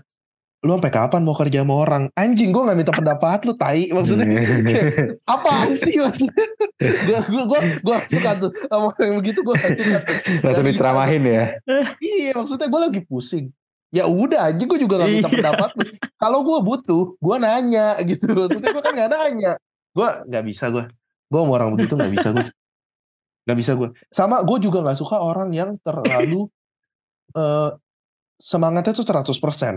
lu 0.60 0.76
sampai 0.76 0.92
kapan 0.92 1.22
mau 1.24 1.32
kerja 1.32 1.64
sama 1.64 1.76
orang? 1.80 2.04
Anjing 2.20 2.52
gue 2.52 2.60
nggak 2.60 2.78
minta 2.78 2.92
pendapat 2.92 3.48
lu 3.48 3.56
tai. 3.56 3.88
Maksudnya 3.96 4.28
kayak, 4.28 5.24
apa 5.24 5.72
sih 5.74 5.96
maksudnya? 5.96 6.46
Gue 6.80 7.20
gue 7.32 7.44
gue 7.48 7.60
gue 7.80 7.96
suka 8.12 8.32
tuh 8.36 8.52
sama 8.68 8.92
yang 9.00 9.16
begitu 9.24 9.40
gue 9.40 9.56
suka. 9.56 10.00
Langsung 10.44 10.66
diceramahin 10.68 11.24
ya. 11.24 11.46
iya 12.04 12.36
maksudnya 12.36 12.68
gue 12.68 12.82
lagi 12.92 13.02
pusing. 13.08 13.48
Ya 13.90 14.06
udah 14.06 14.52
anjing 14.52 14.68
gue 14.68 14.80
juga 14.84 15.00
gak 15.02 15.10
minta 15.10 15.30
Iya. 15.32 15.36
pendapat 15.40 15.70
lu. 15.80 15.84
Kalau 16.20 16.40
gue 16.44 16.58
butuh 16.62 17.04
gue 17.16 17.36
nanya 17.40 17.96
gitu. 18.04 18.28
Maksudnya 18.28 18.70
gue 18.76 18.84
kan 18.84 18.94
gak 18.94 19.12
nanya. 19.16 19.52
Gue 19.96 20.08
nggak 20.28 20.44
bisa 20.46 20.70
gue 20.70 20.86
gue 21.30 21.40
sama 21.40 21.52
orang 21.62 21.70
begitu 21.78 21.94
nggak 21.94 22.14
bisa 22.14 22.30
gue 22.34 22.48
nggak 23.46 23.58
bisa 23.58 23.72
gue 23.78 23.90
sama 24.10 24.42
gue 24.42 24.58
juga 24.62 24.82
nggak 24.82 24.98
suka 24.98 25.22
orang 25.22 25.54
yang 25.54 25.78
terlalu 25.82 26.50
eh 27.34 27.70
semangatnya 28.42 28.94
tuh 28.94 29.06
100% 29.06 29.30
Eh. 29.30 29.76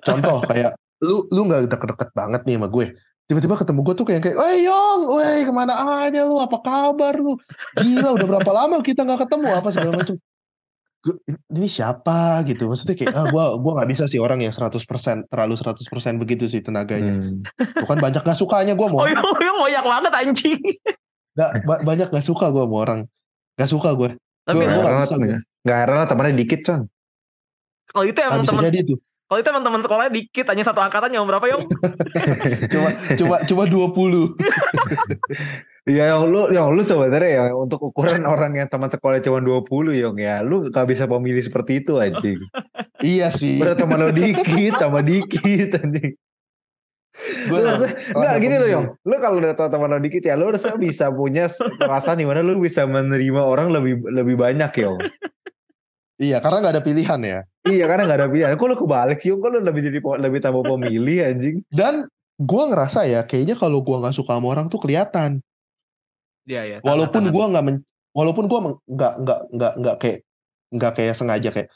Contoh 0.00 0.38
kayak 0.44 0.72
lu 1.00 1.24
lu 1.32 1.40
nggak 1.48 1.66
deket-deket 1.66 2.10
banget 2.12 2.40
nih 2.44 2.60
sama 2.60 2.68
gue 2.68 2.86
tiba-tiba 3.24 3.54
ketemu 3.56 3.80
gue 3.86 3.94
tuh 3.94 4.06
kayak 4.10 4.20
kayak, 4.26 4.36
"Weh 4.36 4.66
Yong, 4.66 5.00
weh 5.14 5.46
ke 5.46 5.52
mana 5.54 5.74
aja 6.02 6.26
lu? 6.26 6.42
Apa 6.42 6.58
kabar 6.66 7.14
lu? 7.14 7.38
Gila, 7.78 8.18
udah 8.18 8.26
berapa 8.26 8.50
lama 8.50 8.82
kita 8.82 9.06
nggak 9.06 9.22
ketemu 9.22 9.48
apa 9.54 9.68
segala 9.70 9.94
macam." 9.94 10.18
Ini 11.48 11.68
siapa 11.70 12.42
gitu? 12.44 12.66
Maksudnya 12.66 12.92
kayak, 12.92 13.14
ah 13.14 13.30
gue 13.30 13.44
gua 13.62 13.72
nggak 13.78 13.88
bisa 13.88 14.04
sih 14.04 14.18
orang 14.18 14.42
yang 14.42 14.50
100% 14.50 14.82
terlalu 15.30 15.54
100% 15.56 15.78
begitu 16.18 16.44
sih 16.44 16.58
tenaganya. 16.60 17.16
Hmm. 17.16 17.40
Bukan 17.56 17.96
banyak 18.02 18.20
gak 18.20 18.34
sukanya 18.34 18.74
gue 18.74 18.86
mau 18.90 19.00
Oh, 19.00 19.08
iya, 19.08 19.16
banyak 19.54 19.84
banget 19.86 20.12
anjing. 20.12 20.58
Gak, 21.32 21.50
ba- 21.64 21.82
banyak 21.86 22.10
gak 22.10 22.26
suka 22.26 22.50
gue 22.50 22.66
sama 22.66 22.76
orang. 22.82 23.00
Gak 23.56 23.70
suka 23.70 23.94
gue. 23.94 24.10
Tapi 24.44 24.58
Gua- 24.58 24.66
Gak 24.66 24.68
gua 24.68 24.74
heran 24.74 24.82
nggak 24.82 24.92
lah, 24.92 25.06
bisa 25.06 25.38
gak 25.64 25.78
heran 25.86 25.96
lah 25.96 26.08
temannya 26.10 26.34
dikit 26.34 26.60
con. 26.66 26.80
kalau 27.86 28.04
itu 28.04 28.18
Ah, 28.18 28.26
emang 28.28 28.42
bisa 28.42 28.52
teman 28.52 28.64
jadi 28.66 28.78
tuh. 28.84 28.98
Kalau 29.30 29.46
itu 29.46 29.50
emang 29.54 29.62
teman 29.62 29.78
sekolahnya 29.86 30.10
dikit 30.10 30.42
hanya 30.50 30.64
satu 30.66 30.82
angkatan 30.82 31.14
yang 31.14 31.22
berapa 31.22 31.46
Yong? 31.54 31.62
Cuma 32.66 32.90
cuma 33.14 33.36
cuma 33.46 33.62
20. 33.62 34.34
Iya 35.86 36.02
yang 36.10 36.26
lu 36.26 36.50
yang 36.50 36.74
lu 36.74 36.82
sebenarnya 36.82 37.30
ya 37.30 37.44
untuk 37.54 37.78
ukuran 37.78 38.26
orang 38.26 38.58
yang 38.58 38.66
teman 38.66 38.90
sekolah 38.90 39.22
cuma 39.22 39.38
20 39.38 40.02
Yong 40.02 40.18
ya. 40.18 40.42
Lu 40.42 40.66
gak 40.74 40.90
bisa 40.90 41.06
pemilih 41.06 41.46
seperti 41.46 41.78
itu 41.78 42.02
anjing. 42.02 42.42
iya 43.06 43.30
sih. 43.30 43.62
Udah 43.62 43.78
teman 43.78 44.02
lo 44.02 44.10
dikit, 44.10 44.82
tambah 44.82 45.06
dikit 45.06 45.78
anjing. 45.78 46.18
Harusnya, 47.46 47.90
enggak 48.10 48.34
gini 48.42 48.54
loh. 48.58 48.68
Yong. 48.74 48.86
Lu 49.06 49.14
kalau 49.22 49.38
udah 49.38 49.54
tau 49.54 49.70
teman 49.70 49.94
lo 49.94 50.02
dikit 50.02 50.26
ya 50.26 50.34
lu 50.34 50.50
harusnya 50.50 50.74
bisa 50.74 51.06
punya 51.14 51.46
perasaan 51.78 52.18
di 52.18 52.26
mana 52.26 52.42
lu 52.42 52.58
bisa 52.58 52.82
menerima 52.82 53.46
orang 53.46 53.70
lebih 53.70 54.02
lebih 54.10 54.34
banyak 54.34 54.74
Yong. 54.74 54.98
Iya, 56.20 56.36
karena 56.44 56.56
gak 56.68 56.74
ada 56.76 56.84
pilihan 56.84 57.20
ya. 57.24 57.40
iya 57.64 57.84
karena 57.88 58.04
gak 58.04 58.18
ada 58.20 58.28
pilihan. 58.28 58.52
Kok 58.60 58.68
lu 58.68 58.76
kebalik 58.76 59.18
sih? 59.24 59.32
Kok 59.32 59.48
lu 59.48 59.58
lebih 59.64 59.80
jadi 59.88 59.98
lebih 60.20 60.40
tambah 60.44 60.62
pemilih 60.68 61.18
anjing? 61.32 61.64
Dan 61.72 62.04
gue 62.36 62.62
ngerasa 62.68 63.08
ya, 63.08 63.24
kayaknya 63.24 63.56
kalau 63.56 63.80
gue 63.80 63.96
nggak 63.96 64.12
suka 64.12 64.36
sama 64.36 64.52
orang 64.52 64.68
tuh 64.68 64.80
kelihatan. 64.84 65.40
Iya, 66.44 66.62
iya. 66.68 66.76
Walaupun 66.84 67.32
gue 67.32 67.44
nggak 67.56 67.64
men- 67.64 67.84
walaupun 68.12 68.44
gue 68.50 68.58
nggak 68.90 69.12
nggak 69.22 69.40
nggak 69.54 69.72
nggak 69.80 69.96
kayak 70.02 70.18
nggak 70.74 70.92
kayak 70.98 71.14
sengaja 71.14 71.50
kayak 71.54 71.68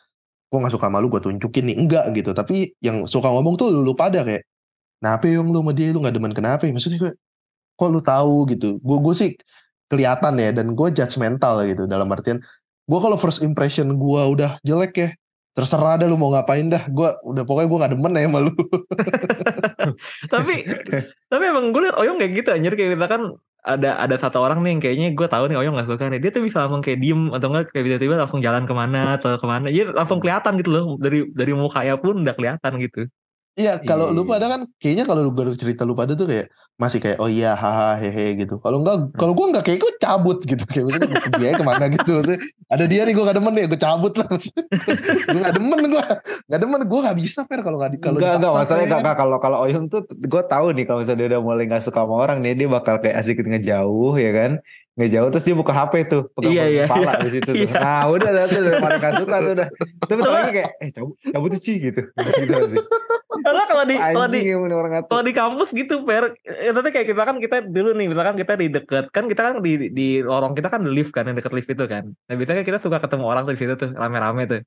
gue 0.50 0.58
nggak 0.58 0.74
suka 0.74 0.86
sama 0.86 1.02
lu 1.02 1.10
gue 1.10 1.22
tunjukin 1.22 1.64
nih 1.66 1.76
enggak 1.78 2.04
gitu 2.14 2.30
tapi 2.34 2.74
yang 2.82 3.06
suka 3.10 3.30
ngomong 3.30 3.54
tuh 3.58 3.70
lu, 3.70 3.82
lu 3.82 3.94
pada 3.94 4.22
kayak 4.22 4.42
kenapa 4.98 5.24
yang 5.30 5.50
lu 5.50 5.62
sama 5.62 5.72
dia 5.74 5.90
lu 5.90 6.02
nggak 6.02 6.14
demen 6.14 6.34
kenapa 6.34 6.62
ya? 6.66 6.72
maksudnya 6.74 6.98
gue 7.02 7.12
kok 7.74 7.88
lu 7.90 8.00
tahu 8.02 8.50
gitu 8.50 8.78
gue 8.78 8.98
gue 8.98 9.14
sih 9.14 9.30
kelihatan 9.90 10.34
ya 10.38 10.50
dan 10.54 10.66
gue 10.74 10.88
judgmental 10.94 11.54
gitu 11.66 11.86
dalam 11.86 12.06
artian 12.10 12.38
gue 12.84 12.98
kalau 13.00 13.16
first 13.16 13.40
impression 13.40 13.96
gue 13.96 14.22
udah 14.36 14.60
jelek 14.60 14.92
ya 14.96 15.08
terserah 15.54 15.94
dah 16.02 16.10
lu 16.10 16.18
mau 16.18 16.34
ngapain 16.34 16.66
dah 16.66 16.82
gue 16.90 17.08
udah 17.22 17.42
pokoknya 17.46 17.68
gue 17.70 17.78
nggak 17.78 17.92
demen 17.94 18.12
ya 18.18 18.26
sama 18.26 18.40
lu 18.42 18.52
tapi 20.34 20.66
tapi 21.30 21.42
emang 21.46 21.70
gue 21.70 21.80
liat 21.86 21.96
Oyong 21.96 22.18
kayak 22.18 22.32
gitu 22.42 22.48
anjir 22.50 22.74
kayak 22.74 22.98
misalkan 22.98 23.38
ada 23.64 23.96
ada 23.96 24.18
satu 24.18 24.42
orang 24.42 24.60
nih 24.60 24.70
yang 24.76 24.80
kayaknya 24.82 25.08
gue 25.14 25.26
tahu 25.30 25.48
nih 25.48 25.56
Oyong 25.56 25.78
gak 25.78 25.88
suka 25.88 26.10
nih 26.10 26.20
dia 26.20 26.30
tuh 26.34 26.42
bisa 26.42 26.66
langsung 26.66 26.82
kayak 26.82 26.98
diem 27.00 27.30
atau 27.30 27.46
enggak 27.54 27.70
kayak 27.70 27.86
tiba-tiba 27.86 28.14
langsung 28.18 28.42
jalan 28.42 28.66
ke 28.66 28.74
mana 28.74 29.16
atau 29.16 29.38
ke 29.38 29.46
mana 29.46 29.70
jadi 29.70 29.94
langsung 29.94 30.18
kelihatan 30.18 30.58
gitu 30.58 30.70
loh 30.74 30.84
dari 30.98 31.24
dari 31.32 31.52
mukanya 31.54 31.94
pun 32.02 32.26
udah 32.26 32.34
kelihatan 32.34 32.74
gitu 32.82 33.06
Iya, 33.54 33.78
kalau 33.86 34.10
lu 34.10 34.26
Iya. 34.26 34.30
pada 34.34 34.46
kan 34.50 34.60
kayaknya 34.82 35.04
kalau 35.06 35.20
lu 35.22 35.30
baru 35.30 35.54
cerita 35.54 35.86
lu 35.86 35.94
pada 35.94 36.18
tuh 36.18 36.26
kayak 36.26 36.50
masih 36.74 36.98
kayak 36.98 37.22
oh 37.22 37.30
iya 37.30 37.54
haha 37.54 37.94
hehe 38.02 38.34
gitu. 38.42 38.58
Kalau 38.58 38.82
enggak 38.82 39.14
kalau 39.14 39.30
gua 39.30 39.54
enggak 39.54 39.70
kayak 39.70 39.78
gue 39.78 39.92
cabut 40.02 40.42
gitu 40.42 40.64
kayak 40.66 40.84
gua 40.90 40.98
pergi 40.98 41.44
aja 41.46 41.62
ke 41.62 41.66
mana 41.66 41.86
gitu. 41.86 42.10
Maksudnya, 42.18 42.40
ada 42.74 42.84
dia 42.90 43.02
nih 43.06 43.14
gua 43.14 43.24
gak 43.30 43.38
demen 43.38 43.52
nih 43.54 43.64
gue 43.70 43.80
cabut 43.80 44.12
lah. 44.18 44.28
gue 45.34 45.40
gak 45.40 45.54
demen 45.54 45.80
gua. 45.88 46.04
Gak 46.50 46.60
demen 46.60 46.80
gua 46.90 47.00
gak 47.06 47.18
bisa 47.22 47.40
Fer 47.46 47.60
kalau 47.62 47.78
gak 47.78 47.92
di 47.94 47.98
kalau 48.02 48.18
enggak 48.18 48.42
enggak 48.42 48.50
dipaksa, 48.50 48.62
masalahnya 48.74 48.88
kakak 48.98 49.14
kalau 49.16 49.36
kalau 49.38 49.58
Oyong 49.62 49.86
tuh 49.86 50.02
gue 50.10 50.42
tahu 50.50 50.66
nih 50.74 50.84
kalau 50.84 50.98
misalnya 51.00 51.20
dia 51.22 51.28
udah 51.36 51.40
mulai 51.46 51.64
nggak 51.70 51.82
suka 51.86 52.02
sama 52.02 52.14
orang 52.18 52.38
nih 52.42 52.52
dia 52.58 52.68
bakal 52.68 52.98
kayak 52.98 53.16
asik 53.22 53.38
ngejauh 53.40 54.14
ya 54.18 54.30
kan 54.34 54.52
ngejauh 54.94 55.28
terus 55.34 55.44
dia 55.46 55.56
buka 55.58 55.72
HP 55.74 55.92
tuh 56.06 56.22
pegang 56.38 56.54
Iya, 56.54 56.64
iya, 56.70 56.84
kepala 56.86 57.12
iya. 57.18 57.22
di 57.26 57.30
situ 57.34 57.50
tuh. 57.50 57.54
Iya. 57.64 57.74
nah 57.82 58.02
udah 58.10 58.30
udah 58.30 58.44
tuh 58.46 58.58
udah 58.62 58.74
paling 58.78 59.00
nggak 59.02 59.14
suka 59.22 59.36
tuh 59.42 59.52
udah 59.58 59.68
tapi 60.06 60.20
lagi 60.22 60.50
kayak 60.54 60.70
eh 60.82 60.88
cabut 60.94 61.14
cabut 61.18 61.48
tuh 61.54 61.60
Ci 61.62 61.72
gitu 61.82 62.00
gitu 62.14 62.52
sih 62.70 62.82
karena 63.44 63.62
kalau 63.66 63.84
di 63.84 63.96
kalau 63.98 64.28
di 64.30 64.40
kalau 65.10 65.22
di 65.26 65.32
kampus 65.34 65.68
gitu 65.74 65.94
per 66.06 66.38
ya, 66.46 66.70
nanti 66.72 66.90
kayak 66.94 67.06
kita 67.12 67.22
kan 67.26 67.36
kita 67.42 67.56
dulu 67.66 67.90
nih 67.92 68.06
misalkan 68.08 68.36
kita 68.38 68.52
di 68.56 68.66
deket 68.70 69.04
kan 69.10 69.24
kita 69.26 69.40
kan 69.42 69.54
di 69.60 69.72
di 69.90 70.08
lorong 70.24 70.54
kita 70.54 70.68
kan 70.70 70.80
di 70.80 70.90
lift 70.94 71.12
kan 71.12 71.28
yang 71.28 71.36
deket 71.36 71.52
lift 71.52 71.68
itu 71.68 71.84
kan 71.84 72.08
nah 72.30 72.34
biasanya 72.38 72.63
kita 72.64 72.78
suka 72.80 72.98
ketemu 72.98 73.24
orang 73.28 73.42
tuh 73.44 73.52
di 73.54 73.60
situ 73.60 73.74
tuh 73.76 73.90
rame-rame 73.92 74.42
tuh. 74.48 74.60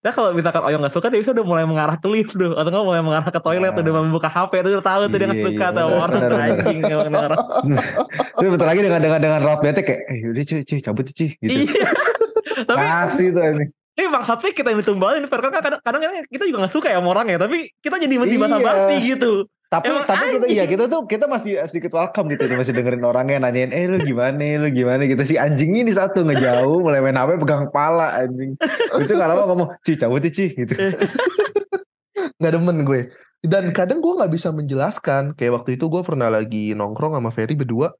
Nah 0.00 0.16
kalau 0.16 0.32
misalkan 0.32 0.64
Oyong 0.64 0.80
gak 0.80 0.96
suka 0.96 1.12
dia 1.12 1.20
bisa 1.20 1.36
udah 1.36 1.44
mulai 1.44 1.68
mengarah 1.68 2.00
ke 2.00 2.08
lift 2.08 2.32
tuh 2.32 2.56
Atau 2.56 2.72
nggak 2.72 2.86
mulai 2.88 3.04
mengarah 3.04 3.28
ke 3.28 3.36
toilet 3.36 3.68
tuh 3.76 3.84
Udah 3.84 4.00
membuka 4.00 4.32
HP 4.32 4.64
tuh 4.64 4.70
udah 4.80 4.84
tahu 4.88 5.00
tuh 5.12 5.16
dia 5.20 5.26
gak 5.28 5.36
Iya, 5.36 5.44
suka 5.44 5.60
iya, 5.60 5.74
tuh 5.76 5.82
sama 5.84 5.96
orang 6.00 6.40
anjing 6.40 6.78
orang. 6.88 7.40
Tapi 8.40 8.46
bentar 8.48 8.68
lagi 8.72 8.80
dengan 8.80 9.00
dengan 9.04 9.20
dengan 9.20 9.40
raut 9.44 9.60
bete 9.60 9.84
kayak 9.84 10.00
eh 10.08 10.24
udah 10.24 10.44
cuy 10.48 10.60
cuy 10.64 10.80
cabut 10.80 11.04
Ci 11.12 11.36
gitu. 11.36 11.68
Iya. 11.68 11.88
Tapi 12.72 12.80
kasih 12.80 13.26
tuh 13.36 13.42
ini 13.44 13.66
ini 14.00 14.06
maksudnya 14.08 14.52
kita 14.56 14.68
yang 14.72 14.80
ditumbalin 14.80 15.22
kan 15.28 15.60
kadang, 15.60 15.80
kadang 15.84 16.00
kan 16.00 16.24
kita 16.32 16.44
juga 16.48 16.58
gak 16.64 16.72
suka 16.72 16.88
ya 16.88 16.96
sama 16.96 17.08
orangnya 17.12 17.36
Tapi 17.44 17.68
kita 17.84 17.96
jadi 18.00 18.14
mesti 18.16 18.36
Iya. 18.40 18.42
basa-basi 18.48 18.96
gitu 19.04 19.32
tapi 19.70 19.86
Emang 19.86 20.02
tapi 20.02 20.34
kita 20.34 20.50
anjing. 20.50 20.50
iya 20.50 20.64
kita 20.66 20.90
tuh 20.90 21.06
kita 21.06 21.30
masih 21.30 21.62
sedikit 21.70 21.94
welcome 21.94 22.26
gitu 22.34 22.50
tuh 22.50 22.58
masih 22.58 22.74
dengerin 22.74 23.06
orangnya 23.06 23.38
nanyain 23.38 23.70
eh 23.70 23.86
lu 23.86 24.02
gimana 24.02 24.58
lu 24.58 24.66
gimana 24.74 25.06
gitu 25.06 25.22
si 25.22 25.38
anjing 25.38 25.78
ini 25.78 25.94
satu 25.94 26.26
ngejauh 26.26 26.82
mulai 26.82 26.98
main 26.98 27.14
HP 27.14 27.38
pegang 27.38 27.70
kepala 27.70 28.18
anjing 28.18 28.58
bisa 28.98 29.14
kalau 29.14 29.38
lama 29.38 29.44
ngomong 29.54 29.68
ci 29.86 29.94
cabut 29.94 30.18
ya, 30.26 30.30
ci 30.34 30.50
gitu 30.58 30.74
Gak 32.40 32.52
demen 32.56 32.88
gue. 32.88 33.12
Dan 33.40 33.72
kadang 33.72 34.00
gue 34.00 34.12
nggak 34.16 34.32
bisa 34.32 34.48
menjelaskan. 34.52 35.36
Kayak 35.36 35.60
waktu 35.60 35.76
itu 35.76 35.88
gue 35.92 36.00
pernah 36.04 36.32
lagi 36.32 36.72
nongkrong 36.72 37.16
sama 37.16 37.28
Ferry 37.32 37.52
berdua. 37.56 37.92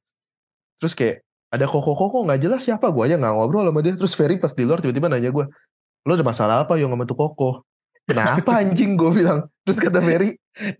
Terus 0.81 0.93
kayak 0.97 1.21
ada 1.53 1.69
koko-koko 1.69 2.25
nggak 2.25 2.41
jelas 2.41 2.61
siapa 2.65 2.89
gue 2.89 3.03
aja 3.05 3.21
nggak 3.21 3.33
ngobrol 3.37 3.69
sama 3.69 3.85
dia. 3.85 3.93
Terus 3.93 4.13
Ferry 4.17 4.41
pas 4.41 4.53
di 4.53 4.65
luar 4.65 4.81
tiba-tiba 4.81 5.09
nanya 5.13 5.29
gue, 5.29 5.45
lo 6.05 6.11
ada 6.13 6.25
masalah 6.25 6.65
apa 6.65 6.73
yang 6.77 6.89
sama 6.93 7.05
tuh 7.05 7.17
koko? 7.17 7.61
Kenapa 8.07 8.51
anjing 8.61 8.97
gue 8.97 9.11
bilang. 9.13 9.45
Terus 9.61 9.77
kata 9.77 10.01
Ferry, 10.01 10.33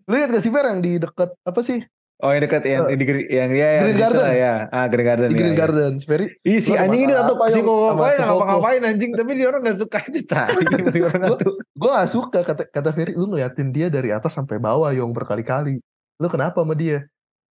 lu 0.09 0.13
lihat 0.17 0.33
gak 0.33 0.41
sih 0.41 0.49
Fer 0.49 0.65
yang 0.65 0.81
di 0.81 0.97
deket 0.97 1.29
apa 1.45 1.61
sih 1.61 1.79
oh 2.21 2.29
yang 2.29 2.43
dekat 2.45 2.61
yang 2.69 2.85
di 2.85 3.01
Green- 3.01 3.29
yang 3.33 3.49
dia 3.49 3.81
yang 3.81 3.83
Green 3.89 3.97
situ 3.97 4.03
Garden. 4.05 4.21
lah, 4.21 4.33
ya 4.37 4.53
ah 4.69 4.85
Green 4.85 5.07
Garden 5.09 5.29
di 5.29 5.33
ya, 5.33 5.41
Green 5.41 5.53
ya. 5.53 5.59
Garden? 5.65 5.91
Ferry, 6.05 6.27
Ih 6.45 6.59
si 6.61 6.77
anjing 6.77 7.09
ini 7.09 7.13
atau 7.17 7.33
apa 7.33 7.49
si 7.49 7.59
koko 7.65 7.97
sama 7.97 8.05
yang 8.13 8.13
tuh 8.13 8.13
koko? 8.13 8.25
ngapa-ngapain 8.45 8.81
anjing 8.85 9.11
tapi 9.17 9.31
dia 9.33 9.47
orang 9.49 9.61
gak 9.65 9.77
suka 9.81 9.99
itu 10.05 10.19
tadi 10.85 10.99
orang 11.01 11.21
tuh 11.41 11.53
gue 11.57 11.89
gak 11.89 12.09
suka 12.13 12.39
kata 12.45 12.63
kata 12.69 12.89
Ferry, 12.93 13.13
lu 13.17 13.25
ngeliatin 13.25 13.73
dia 13.73 13.89
dari 13.89 14.13
atas 14.13 14.37
sampai 14.37 14.61
bawah 14.61 14.93
yang 14.93 15.09
berkali-kali. 15.09 15.81
Lu 16.21 16.27
kenapa 16.29 16.61
sama 16.61 16.77
dia? 16.77 17.01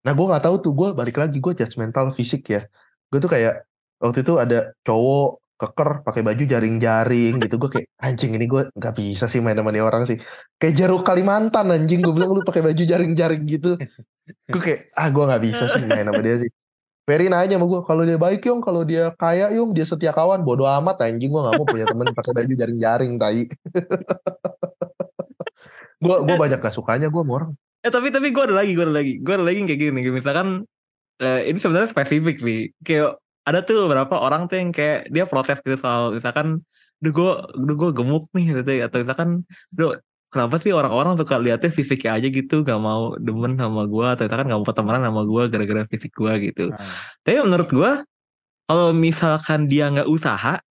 Nah 0.07 0.15
gue 0.15 0.27
nggak 0.31 0.45
tahu 0.47 0.57
tuh 0.63 0.73
gue 0.73 0.89
balik 0.95 1.19
lagi 1.19 1.43
gue 1.43 1.51
judgmental 1.51 2.15
fisik 2.15 2.47
ya. 2.47 2.63
Gue 3.11 3.19
tuh 3.19 3.27
kayak 3.27 3.67
waktu 3.99 4.23
itu 4.23 4.39
ada 4.39 4.71
cowok 4.87 5.40
keker 5.61 5.91
pakai 6.01 6.25
baju 6.25 6.43
jaring-jaring 6.49 7.35
gitu. 7.45 7.55
Gue 7.61 7.71
kayak 7.77 7.87
anjing 8.07 8.33
ini 8.33 8.47
gue 8.49 8.63
nggak 8.73 8.95
bisa 8.97 9.29
sih 9.29 9.45
main 9.45 9.61
sama 9.61 9.71
nih 9.71 9.85
orang 9.85 10.09
sih. 10.09 10.17
Kayak 10.57 10.75
jeruk 10.81 11.03
Kalimantan 11.05 11.69
anjing 11.69 12.01
gue 12.01 12.13
bilang 12.17 12.33
lu 12.33 12.41
pakai 12.41 12.65
baju 12.65 12.83
jaring-jaring 12.83 13.43
gitu. 13.45 13.77
Gue 14.49 14.61
kayak 14.65 14.81
ah 14.97 15.09
gue 15.13 15.25
nggak 15.29 15.43
bisa 15.45 15.65
sih 15.77 15.85
main 15.85 16.09
sama 16.09 16.23
dia 16.25 16.37
sih. 16.41 16.51
Ferry 17.05 17.27
nanya 17.27 17.61
sama 17.61 17.67
gue 17.69 17.81
kalau 17.85 18.03
dia 18.09 18.17
baik 18.17 18.41
yong. 18.49 18.65
Kalau 18.65 18.83
dia 18.89 19.13
kaya 19.21 19.53
yong. 19.53 19.77
Dia 19.77 19.85
setia 19.85 20.17
kawan. 20.17 20.41
Bodoh 20.47 20.71
amat 20.81 21.05
anjing 21.05 21.29
gue 21.29 21.43
nggak 21.45 21.57
mau 21.61 21.67
punya 21.69 21.85
temen 21.85 22.09
pakai 22.17 22.33
baju 22.33 22.53
jaring-jaring 22.57 23.13
tai. 23.21 23.45
Gue 26.01 26.17
gue 26.25 26.37
banyak 26.41 26.65
gak 26.65 26.73
sukanya 26.73 27.13
gue 27.13 27.21
sama 27.21 27.33
orang. 27.37 27.53
Eh 27.85 27.93
tapi 27.93 28.09
tapi 28.09 28.33
gue 28.33 28.41
ada 28.41 28.57
lagi, 28.57 28.73
gue 28.73 28.85
ada 28.89 28.97
lagi, 28.97 29.15
gue 29.21 29.35
ada 29.37 29.45
lagi 29.45 29.59
kayak 29.69 29.81
gini. 29.85 30.01
Misalkan 30.09 30.65
eh, 31.21 31.41
ini 31.45 31.59
sebenarnya 31.61 31.93
spesifik 31.93 32.41
nih. 32.41 32.61
Kayak 32.81 33.20
ada 33.49 33.59
tuh 33.65 33.89
beberapa 33.89 34.15
orang 34.21 34.47
tuh 34.47 34.57
yang 34.61 34.71
kayak 34.71 35.09
dia 35.09 35.25
protes 35.25 35.59
gitu 35.65 35.77
soal 35.81 36.13
misalkan, 36.17 36.61
duh 37.01 37.13
gue, 37.13 37.33
duh 37.57 37.77
gue 37.77 37.91
gemuk 37.97 38.29
nih 38.37 38.61
gitu 38.61 38.71
ya. 38.71 38.83
Atau 38.87 39.01
misalkan, 39.03 39.43
duh 39.73 39.97
kenapa 40.31 40.63
sih 40.63 40.71
orang-orang 40.71 41.19
suka 41.19 41.41
lihatnya 41.43 41.71
fisiknya 41.75 42.15
aja 42.21 42.29
gitu, 42.31 42.63
gak 42.63 42.79
mau 42.79 43.19
demen 43.19 43.59
sama 43.59 43.83
gue 43.89 44.07
atau 44.07 44.23
misalkan 44.29 44.47
gak 44.47 44.61
mau 44.63 44.71
temenan 44.71 45.03
sama 45.03 45.23
gue 45.27 45.43
gara-gara 45.51 45.83
fisik 45.91 46.13
gue 46.15 46.33
gitu. 46.53 46.71
Tapi 47.25 47.37
menurut 47.43 47.69
gue 47.69 47.93
kalau 48.71 48.95
misalkan 48.95 49.67
dia 49.67 49.91
nggak 49.91 50.07
usaha, 50.07 50.63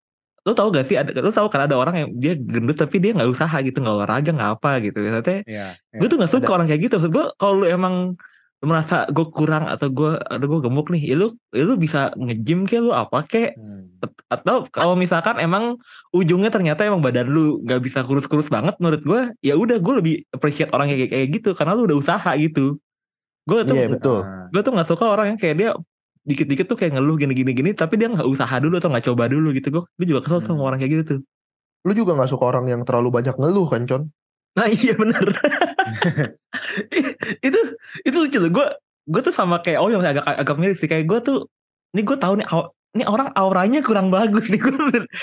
lu 0.47 0.55
tau 0.55 0.71
gak 0.71 0.88
sih 0.88 0.95
ada 0.95 1.12
lu 1.19 1.36
tau 1.36 1.51
kan 1.51 1.67
ada 1.67 1.75
orang 1.75 1.95
yang 1.99 2.10
dia 2.15 2.34
gendut 2.39 2.79
tapi 2.79 2.95
dia 3.03 3.12
nggak 3.12 3.27
usaha 3.27 3.51
gitu 3.60 3.84
nggak 3.84 3.95
olahraga 3.99 4.32
nggak 4.32 4.51
apa 4.55 4.71
gitu 4.79 4.97
maksudnya 5.03 5.39
Iya. 5.43 5.67
gue 5.99 6.08
tuh 6.08 6.17
nggak 6.17 6.32
suka 6.32 6.49
orang 6.55 6.67
kayak 6.71 6.82
gitu 6.88 6.95
maksud 6.95 7.12
gue 7.12 7.25
kalau 7.36 7.53
lu 7.60 7.65
emang 7.67 8.15
merasa 8.60 9.08
gue 9.08 9.24
kurang 9.32 9.63
atau 9.65 9.88
gue 9.88 10.12
atau 10.19 10.45
gue 10.45 10.60
gemuk 10.60 10.91
nih 10.91 11.02
ya 11.06 11.15
lu 11.15 11.28
ya 11.50 11.63
lu 11.63 11.76
bisa 11.76 12.12
nge-gym 12.13 12.67
kayak 12.67 12.84
lu 12.84 12.91
apa 12.91 13.24
kayak 13.24 13.56
Hmm. 13.56 13.88
atau 14.32 14.63
kalau 14.69 14.95
misalkan 14.95 15.39
emang 15.39 15.76
ujungnya 16.12 16.48
ternyata 16.48 16.84
emang 16.84 17.00
badan 17.00 17.28
lu 17.28 17.60
nggak 17.63 17.80
bisa 17.80 18.00
kurus-kurus 18.04 18.48
banget 18.48 18.76
menurut 18.78 19.02
gue 19.02 19.22
ya 19.39 19.56
udah 19.56 19.76
gue 19.76 19.93
lebih 20.00 20.13
appreciate 20.30 20.72
orang 20.72 20.88
kayak 20.88 21.08
kayak 21.08 21.28
gitu 21.34 21.52
karena 21.52 21.76
lu 21.76 21.84
udah 21.84 21.98
usaha 21.98 22.32
gitu 22.36 22.80
gue 23.43 23.60
tuh 23.63 23.76
Iya 23.76 23.88
betul. 23.89 24.19
Ah. 24.24 24.48
gue 24.52 24.62
tuh 24.62 24.72
nggak 24.72 24.88
suka 24.88 25.06
orang 25.08 25.26
yang 25.32 25.39
kayak 25.39 25.56
dia 25.56 25.69
dikit-dikit 26.22 26.67
tuh 26.67 26.76
kayak 26.76 26.95
ngeluh 26.95 27.15
gini-gini 27.15 27.52
gini 27.52 27.72
tapi 27.72 27.95
dia 27.95 28.08
nggak 28.08 28.24
usaha 28.24 28.56
dulu 28.56 28.76
atau 28.78 28.88
nggak 28.88 29.06
coba 29.08 29.24
dulu 29.26 29.52
gitu 29.52 29.67
gue 29.69 29.84
gue 29.95 30.06
juga 30.08 30.19
kesel 30.22 30.43
sama 30.43 30.60
Hmm. 30.60 30.67
orang 30.67 30.78
kayak 30.80 30.91
gitu 30.95 31.04
tuh 31.08 31.19
Lu 31.88 31.95
juga 31.95 32.12
gak 32.13 32.28
suka 32.28 32.43
orang 32.45 32.67
yang 32.67 32.84
terlalu 32.84 33.08
banyak 33.08 33.36
ngeluh 33.36 33.67
kan 33.67 33.84
Con? 33.84 34.12
Nah 34.60 34.67
iya 34.67 34.91
bener 34.91 35.24
itu 37.48 37.60
itu 38.04 38.17
lucu 38.19 38.38
loh 38.43 38.52
gue 38.52 38.67
gue 39.08 39.22
tuh 39.24 39.32
sama 39.32 39.63
kayak 39.63 39.80
oh 39.80 39.88
yang 39.88 40.04
agak 40.04 40.28
agak 40.28 40.60
mirip 40.60 40.76
sih 40.84 40.91
kayak 40.91 41.08
gue 41.08 41.19
tuh 41.24 41.48
ini 41.95 42.04
gue 42.04 42.17
tahu 42.19 42.43
nih 42.43 42.48
ini 43.00 43.04
orang 43.08 43.32
auranya 43.39 43.80
kurang 43.80 44.12
bagus 44.12 44.52
nih 44.52 44.60
gue 44.63 44.72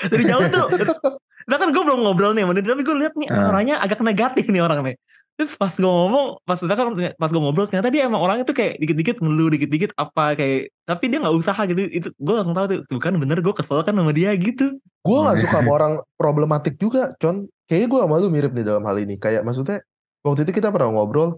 dari 0.09 0.25
jauh 0.25 0.49
tuh 0.49 0.73
Nah 1.47 1.63
kan 1.63 1.71
gue 1.71 1.79
belum 1.79 2.03
ngobrol 2.03 2.35
nih 2.35 2.43
tapi 2.43 2.83
gue 2.83 2.97
lihat 3.07 3.15
nih 3.15 3.31
Ah. 3.31 3.47
auranya 3.47 3.79
agak 3.79 4.03
negatif 4.03 4.51
nih 4.51 4.59
orang 4.59 4.83
nih. 4.83 4.99
Terus 5.37 5.53
pas 5.61 5.69
gue 5.69 5.85
ngomong, 5.85 6.41
pas 6.49 6.57
kan 6.57 6.97
pas 7.21 7.29
gue 7.29 7.41
ngobrol 7.41 7.69
ternyata 7.69 7.93
dia 7.93 8.09
emang 8.09 8.25
orangnya 8.25 8.49
tuh 8.49 8.57
kayak 8.57 8.81
dikit-dikit 8.81 9.21
ngeluh, 9.21 9.53
dikit-dikit 9.53 9.93
apa 10.01 10.33
kayak, 10.33 10.73
tapi 10.89 11.13
dia 11.13 11.21
nggak 11.21 11.37
usaha 11.37 11.61
gitu. 11.69 11.81
Itu 11.93 12.09
gue 12.17 12.35
langsung 12.35 12.57
tahu 12.57 12.67
tuh, 12.73 12.79
bukan 12.89 13.21
bener 13.21 13.45
gue 13.45 13.53
kesel 13.53 13.85
kan 13.85 13.93
sama 13.93 14.17
dia 14.17 14.33
gitu. 14.33 14.81
Gue 15.05 15.19
gak 15.23 15.39
suka 15.45 15.61
sama 15.61 15.71
orang 15.79 15.93
problematik 16.17 16.81
juga, 16.81 17.13
Con. 17.21 17.53
Kayaknya 17.69 17.87
gue 17.93 18.01
sama 18.01 18.15
lu 18.17 18.29
mirip 18.33 18.53
nih 18.57 18.65
dalam 18.65 18.83
hal 18.89 18.97
ini. 18.97 19.21
Kayak 19.21 19.45
maksudnya, 19.45 19.85
waktu 20.25 20.49
itu 20.49 20.57
kita 20.57 20.73
pernah 20.73 20.89
ngobrol, 20.89 21.37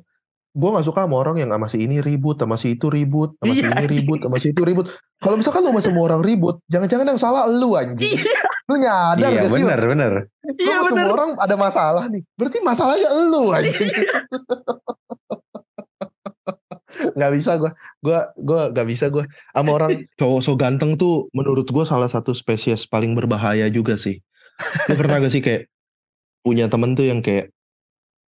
gue 0.54 0.68
gak 0.78 0.86
suka 0.86 1.04
sama 1.04 1.16
orang 1.18 1.42
yang 1.42 1.50
sama 1.50 1.66
si 1.66 1.82
ini 1.82 1.98
ribut, 1.98 2.38
sama 2.38 2.54
si 2.54 2.78
itu 2.78 2.86
ribut, 2.88 3.34
sama 3.42 3.50
si 3.50 3.66
Iya, 3.66 3.74
ini 3.74 3.86
ribut, 3.90 4.18
sama 4.22 4.36
si 4.38 4.54
itu 4.54 4.62
ribut. 4.62 4.86
Kalau 5.18 5.34
misalkan 5.34 5.66
lu 5.66 5.74
sama 5.74 5.82
semua 5.82 6.04
orang 6.06 6.22
ribut, 6.22 6.62
jangan-jangan 6.70 7.06
yang 7.10 7.20
salah 7.20 7.50
lu 7.50 7.74
anjing. 7.74 8.14
Lu 8.68 8.76
nyadar 8.76 9.32
Iya 9.32 9.48
gak 9.48 9.50
sih? 9.50 9.64
benar 9.64 9.80
benar. 9.88 10.12
Iya 10.58 10.82
bener. 10.82 11.06
semua 11.06 11.14
orang 11.14 11.30
ada 11.38 11.56
masalah 11.56 12.04
nih. 12.10 12.22
Berarti 12.34 12.58
masalahnya 12.60 13.08
lu 13.14 13.50
anjing. 13.56 13.90
gak 16.98 17.30
bisa 17.30 17.54
gue 17.62 17.70
gue 18.02 18.20
gue 18.42 18.60
gak 18.74 18.88
bisa 18.90 19.06
gue 19.06 19.22
sama 19.54 19.70
orang 19.70 20.02
cowok 20.18 20.40
so 20.42 20.58
ganteng 20.58 20.98
tuh 20.98 21.30
menurut 21.30 21.62
gue 21.70 21.84
salah 21.86 22.10
satu 22.10 22.34
spesies 22.34 22.90
paling 22.90 23.14
berbahaya 23.14 23.70
juga 23.70 23.94
sih 23.94 24.18
lu 24.90 24.98
pernah 24.98 25.22
gak 25.22 25.30
sih 25.30 25.38
kayak 25.38 25.70
punya 26.42 26.66
temen 26.66 26.98
tuh 26.98 27.06
yang 27.06 27.22
kayak 27.22 27.54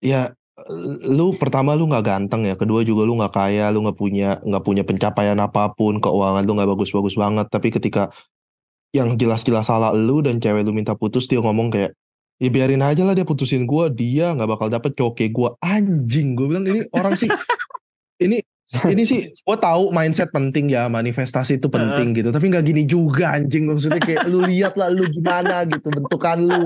ya 0.04 0.36
lu 1.06 1.38
pertama 1.38 1.78
lu 1.78 1.86
nggak 1.86 2.02
ganteng 2.02 2.42
ya 2.50 2.58
kedua 2.58 2.82
juga 2.82 3.06
lu 3.06 3.14
nggak 3.14 3.30
kaya 3.30 3.70
lu 3.70 3.86
nggak 3.86 3.98
punya 3.98 4.42
nggak 4.42 4.64
punya 4.66 4.82
pencapaian 4.82 5.38
apa 5.38 5.70
pun 5.72 6.02
keuangan 6.02 6.42
lu 6.42 6.58
nggak 6.58 6.70
bagus-bagus 6.74 7.14
banget 7.14 7.46
tapi 7.46 7.70
ketika 7.70 8.10
yang 8.90 9.14
jelas-jelas 9.14 9.70
salah 9.70 9.94
lu 9.94 10.18
dan 10.18 10.42
cewek 10.42 10.66
lu 10.66 10.74
minta 10.74 10.98
putus 10.98 11.30
dia 11.30 11.38
ngomong 11.38 11.70
kayak 11.70 11.94
ya 12.38 12.48
biarin 12.48 12.82
aja 12.86 13.02
lah 13.02 13.14
dia 13.18 13.26
putusin 13.26 13.66
gua 13.66 13.90
dia 13.90 14.30
nggak 14.34 14.48
bakal 14.48 14.70
dapet 14.70 14.94
kayak 14.94 15.32
gua. 15.34 15.58
Anjing 15.58 16.38
gue 16.38 16.46
bilang 16.46 16.64
ini 16.66 16.86
orang 16.94 17.18
sih 17.18 17.28
ini 18.22 18.42
ini 18.68 19.02
sih 19.08 19.32
gue 19.32 19.56
tahu 19.56 19.96
mindset 19.96 20.28
penting 20.28 20.68
ya 20.68 20.92
manifestasi 20.92 21.56
itu 21.56 21.72
penting 21.72 22.12
gitu 22.12 22.28
tapi 22.28 22.52
nggak 22.52 22.64
gini 22.68 22.84
juga 22.84 23.32
anjing. 23.32 23.64
Maksudnya 23.64 23.96
kayak 23.96 24.28
lu 24.28 24.44
lihat 24.44 24.76
lah 24.76 24.92
lu 24.92 25.08
gimana 25.08 25.64
gitu 25.64 25.88
bentukan 25.88 26.36
lu. 26.36 26.62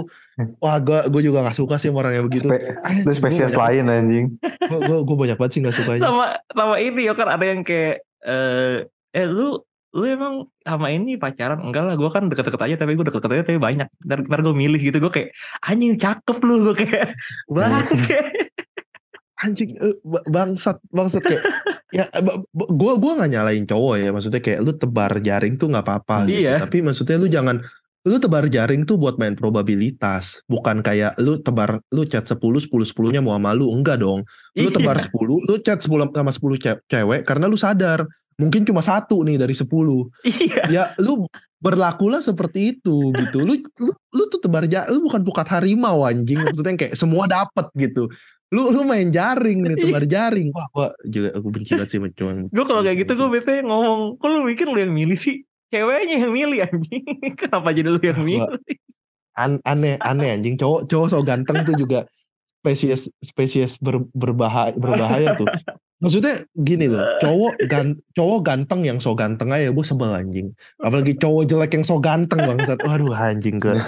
Wah 0.59 0.83
gue 0.83 0.99
gue 1.09 1.23
juga 1.31 1.47
nggak 1.47 1.55
suka 1.55 1.79
sih 1.79 1.95
sama 1.95 2.03
orang 2.03 2.19
yang 2.19 2.27
begitu. 2.27 2.51
Spe- 2.51 2.75
lu 3.07 3.13
spesies 3.15 3.55
lain 3.55 3.87
anjing. 3.87 4.35
gue 4.43 4.79
gue 4.83 4.99
gue 5.07 5.17
banyak 5.17 5.39
banget 5.39 5.53
sih 5.55 5.61
nggak 5.63 5.77
sukanya. 5.79 6.03
Sama 6.03 6.27
sama 6.51 6.77
ini 6.83 7.07
ya 7.07 7.15
kan 7.15 7.29
ada 7.31 7.45
yang 7.47 7.63
kayak, 7.63 8.03
eh, 8.27 8.77
eh 9.15 9.27
lu 9.31 9.63
lu 9.93 10.05
emang 10.05 10.35
sama 10.61 10.89
ini 10.89 11.15
pacaran? 11.15 11.61
Enggak 11.61 11.85
lah 11.85 11.95
gue 11.95 12.09
kan 12.09 12.25
deket-deket 12.27 12.61
aja 12.61 12.75
tapi 12.77 12.97
gue 12.97 13.05
deket-deket 13.05 13.33
aja 13.33 13.45
tapi 13.47 13.61
banyak. 13.61 13.89
Ntar, 14.03 14.19
ntar 14.25 14.41
gue 14.41 14.55
milih 14.55 14.81
gitu. 14.81 14.97
Gue 14.99 15.13
kayak 15.13 15.29
anjing 15.63 15.97
cakep 15.97 16.39
lu. 16.41 16.55
Gue 16.67 16.77
kayak 16.79 17.13
bangke 17.53 18.21
anjing 19.39 19.75
eh, 19.75 19.99
ba- 20.03 20.23
bangsat 20.25 20.79
bangsat 20.89 21.23
kayak 21.23 21.43
ya 21.97 22.07
gue 22.55 22.93
gue 22.95 23.13
nggak 23.13 23.31
nyalain 23.31 23.65
cowok 23.67 23.95
ya 23.99 24.09
maksudnya 24.09 24.39
kayak 24.39 24.61
lu 24.63 24.73
tebar 24.73 25.13
jaring 25.19 25.59
tuh 25.59 25.67
nggak 25.67 25.83
apa-apa 25.83 26.25
gitu. 26.25 26.47
Iya. 26.47 26.63
tapi 26.63 26.79
maksudnya 26.81 27.17
lu 27.19 27.27
jangan 27.27 27.59
lu 28.03 28.19
tebar 28.19 28.47
jaring 28.47 28.83
tuh 28.83 28.99
buat 28.99 29.15
main 29.15 29.39
probabilitas. 29.39 30.43
Bukan 30.47 30.83
kayak 30.83 31.15
lu 31.19 31.39
tebar 31.39 31.79
lu 31.91 32.03
chat 32.03 32.27
10 32.27 32.35
10 32.35 32.67
10 32.67 33.15
nya 33.15 33.23
mau 33.23 33.35
sama 33.35 33.55
lu. 33.55 33.71
Enggak 33.71 34.03
dong. 34.03 34.27
Lu 34.59 34.67
Iya. 34.67 34.75
tebar 34.75 34.99
10 34.99 35.11
lu 35.47 35.55
chat 35.63 35.79
10 35.79 36.11
sama 36.11 36.31
10 36.35 36.59
ce- 36.59 36.83
cewek 36.87 37.23
karena 37.23 37.47
lu 37.47 37.55
sadar 37.55 38.03
mungkin 38.41 38.63
cuma 38.65 38.81
satu 38.81 39.25
nih 39.27 39.37
dari 39.41 39.55
10 39.57 39.69
iya. 40.27 40.63
Ya 40.71 40.83
lu 41.01 41.27
berlakulah 41.63 42.19
seperti 42.19 42.77
itu 42.77 43.15
gitu. 43.15 43.47
Lu 43.47 43.55
lu, 43.79 43.93
lu 43.95 44.23
tuh 44.29 44.43
tebar 44.43 44.67
jaring 44.67 44.91
lu 44.91 45.07
bukan 45.07 45.23
pukat 45.23 45.47
harimau 45.47 46.03
anjing. 46.03 46.43
Maksudnya 46.43 46.75
yang 46.75 46.81
kayak 46.81 46.95
semua 46.99 47.31
dapet 47.31 47.71
gitu. 47.79 48.11
Lu 48.53 48.69
lu 48.75 48.83
main 48.83 49.09
jaring 49.15 49.63
nih 49.63 49.79
tebar 49.79 50.05
jaring. 50.05 50.51
Wah 50.51 50.67
gua 50.75 50.89
juga 51.07 51.31
aku 51.39 51.49
benci 51.55 51.73
banget 51.79 51.89
sih 51.95 51.99
cowok 52.03 52.51
gue 52.51 52.65
kalau 52.67 52.83
kayak 52.83 52.99
gitu 53.07 53.13
gue 53.15 53.29
biasanya 53.31 53.63
ngomong 53.65 54.01
kok 54.19 54.29
lu 54.29 54.43
mikir 54.43 54.67
lu 54.67 54.77
yang 54.77 54.93
milih 54.93 55.17
sih? 55.17 55.47
Ceweknya 55.73 56.29
yang 56.29 56.33
milih 56.35 56.59
anjing. 56.67 57.05
Kenapa 57.41 57.73
jadi 57.73 57.89
lu 57.89 58.03
yang 58.03 58.21
milih? 58.21 58.61
An- 59.39 59.63
aneh 59.65 59.97
aneh 60.03 60.29
anjing. 60.35 60.59
Cowok 60.59 60.91
cowok 60.91 61.07
so 61.09 61.23
ganteng 61.23 61.63
tuh 61.65 61.79
juga 61.79 62.05
spesies 62.63 63.11
spesies 63.19 63.75
ber- 63.83 64.07
berbahaya 64.15 64.71
berbahaya 64.79 65.35
tuh 65.35 65.51
maksudnya 66.03 66.43
gini 66.53 66.91
loh 66.91 67.07
cowok 67.23 67.63
gan 67.71 67.95
cowok 68.13 68.41
ganteng 68.43 68.83
yang 68.83 68.99
so 68.99 69.15
ganteng 69.15 69.55
aja 69.55 69.71
gue 69.71 69.85
sebel 69.87 70.11
anjing. 70.11 70.51
Apalagi 70.83 71.15
cowok 71.15 71.47
jelek 71.47 71.73
yang 71.73 71.85
so 71.87 72.03
ganteng 72.03 72.43
bangsat. 72.43 72.83
Waduh 72.83 73.15
anjing 73.15 73.63
gue 73.63 73.79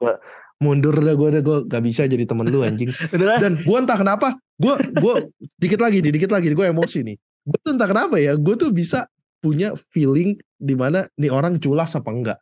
gue 0.00 0.12
mundur 0.58 0.96
dah 0.96 1.12
gue 1.12 1.28
dah 1.28 1.42
gue 1.42 1.58
gak 1.68 1.82
bisa 1.84 2.08
jadi 2.08 2.24
temen 2.24 2.48
lu 2.48 2.64
anjing. 2.64 2.88
Dan 3.12 3.60
gue 3.60 3.76
entah 3.76 4.00
kenapa 4.00 4.34
gue 4.56 4.74
gue 4.96 5.14
dikit 5.60 5.78
lagi 5.78 6.00
nih 6.00 6.16
dikit 6.16 6.32
lagi 6.32 6.48
gue 6.50 6.66
emosi 6.66 7.04
nih. 7.04 7.16
Gue 7.44 7.58
tuh 7.60 7.76
entah 7.76 7.86
kenapa 7.86 8.16
ya 8.16 8.32
gue 8.34 8.54
tuh 8.56 8.72
bisa 8.72 9.04
punya 9.42 9.74
feeling 9.90 10.38
di 10.56 10.72
mana 10.72 11.04
nih 11.18 11.28
orang 11.28 11.60
culas 11.60 11.92
apa 11.92 12.08
enggak. 12.08 12.38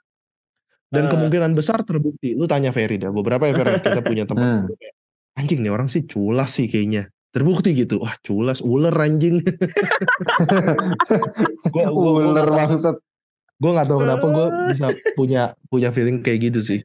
Dan 0.90 1.06
Eh. 1.06 1.10
kemungkinan 1.10 1.54
besar 1.54 1.80
terbukti. 1.82 2.34
Lu 2.34 2.44
tanya 2.44 2.70
Ferry 2.70 2.98
dah 2.98 3.10
beberapa 3.10 3.46
ya 3.46 3.54
Ferry 3.54 3.78
kita 3.78 4.00
punya 4.00 4.22
teman 4.22 4.68
Hmm. 4.68 5.38
anjing 5.38 5.62
nih 5.64 5.72
orang 5.72 5.88
sih 5.88 6.04
culas 6.04 6.52
sih 6.52 6.68
kayaknya 6.68 7.08
terbukti 7.30 7.74
gitu 7.74 7.98
wah 7.98 8.14
culas 8.20 8.60
ular 8.60 8.94
anjing 8.96 9.40
gue 11.72 11.84
Ular 11.90 12.48
bangsat. 12.48 12.96
gue 13.60 13.70
nggak 13.70 13.86
tahu 13.86 13.98
kenapa 14.00 14.24
gue 14.26 14.46
bisa 14.72 14.86
punya 15.14 15.42
punya 15.68 15.88
feeling 15.90 16.20
kayak 16.20 16.50
gitu 16.50 16.60
sih 16.62 16.80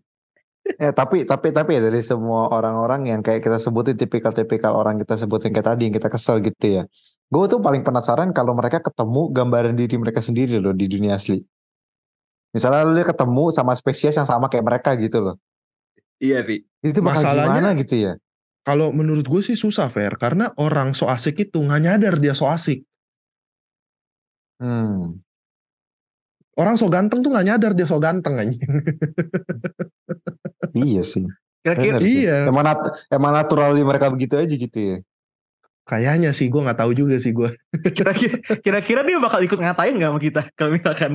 Eh 0.66 0.90
tapi 0.90 1.30
tapi 1.30 1.54
tapi 1.54 1.78
ya 1.78 1.82
dari 1.86 2.02
semua 2.02 2.50
orang-orang 2.50 3.06
yang 3.06 3.22
kayak 3.22 3.46
kita 3.46 3.62
sebutin 3.62 3.94
tipikal-tipikal 3.96 4.74
orang 4.74 4.98
kita 4.98 5.14
sebutin 5.14 5.54
kayak 5.54 5.68
tadi 5.70 5.86
yang 5.86 5.94
kita 5.94 6.10
kesel 6.10 6.42
gitu 6.42 6.82
ya. 6.82 6.84
Gue 7.30 7.46
tuh 7.46 7.62
paling 7.62 7.86
penasaran 7.86 8.34
kalau 8.34 8.58
mereka 8.58 8.82
ketemu 8.82 9.30
gambaran 9.30 9.78
diri 9.78 9.94
mereka 10.02 10.26
sendiri 10.26 10.58
loh 10.58 10.74
di 10.74 10.90
dunia 10.90 11.22
asli. 11.22 11.38
Misalnya 12.50 12.82
lu 12.82 12.98
dia 12.98 13.06
ketemu 13.06 13.54
sama 13.54 13.78
spesies 13.78 14.18
yang 14.18 14.26
sama 14.26 14.50
kayak 14.50 14.66
mereka 14.66 14.98
gitu 14.98 15.22
loh. 15.22 15.36
iya 16.18 16.42
sih 16.42 16.66
Itu 16.82 17.06
bakal 17.06 17.22
Masalahnya- 17.22 17.62
gimana 17.62 17.70
gitu 17.78 17.96
ya? 18.02 18.14
Kalau 18.66 18.90
menurut 18.90 19.24
gue 19.24 19.42
sih 19.42 19.54
susah 19.54 19.88
fair 19.88 20.18
karena 20.18 20.50
orang 20.58 20.92
so 20.92 21.06
asik 21.06 21.38
itu 21.40 21.62
nggak 21.62 21.82
nyadar 21.82 22.14
dia 22.18 22.34
so 22.34 22.46
asik 22.46 22.82
Hmm. 24.56 25.20
orang 26.56 26.76
so 26.76 26.88
ganteng 26.88 27.20
tuh 27.20 27.28
nggak 27.28 27.44
nyadar 27.46 27.72
dia 27.72 27.84
so 27.84 28.00
ganteng 28.00 28.36
anjing 28.36 28.64
Iya 30.74 31.04
sih. 31.04 31.28
kira-kira 31.60 31.98
iya 32.00 32.38
Emang, 32.46 32.64
nat- 32.64 32.94
emang 33.08 33.32
natural 33.32 33.76
mereka 33.76 34.08
begitu 34.08 34.36
aja 34.36 34.52
gitu 34.52 34.78
ya. 34.80 34.98
kayaknya 35.84 36.32
sih 36.32 36.48
gue 36.48 36.58
nggak 36.58 36.80
tahu 36.80 36.92
juga 36.94 37.20
sih 37.20 37.30
gue 37.30 37.52
kira-kira 37.98 38.38
kira-kira 38.58 39.02
dia 39.04 39.18
bakal 39.20 39.38
ikut 39.40 39.60
ngatain 39.60 39.98
gak 39.98 40.10
sama 40.10 40.20
kita 40.20 40.42
kalau 40.54 40.72
misalkan 40.72 41.14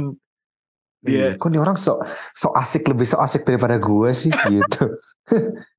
Iya. 1.00 1.32
dia 1.32 1.40
Kok 1.40 1.48
nih 1.48 1.60
orang 1.60 1.80
so 1.80 1.96
so 2.36 2.52
asik 2.52 2.84
lebih 2.84 3.08
so 3.08 3.16
asik 3.16 3.42
daripada 3.42 3.80
gue 3.80 4.10
sih 4.12 4.28
gitu. 4.28 4.84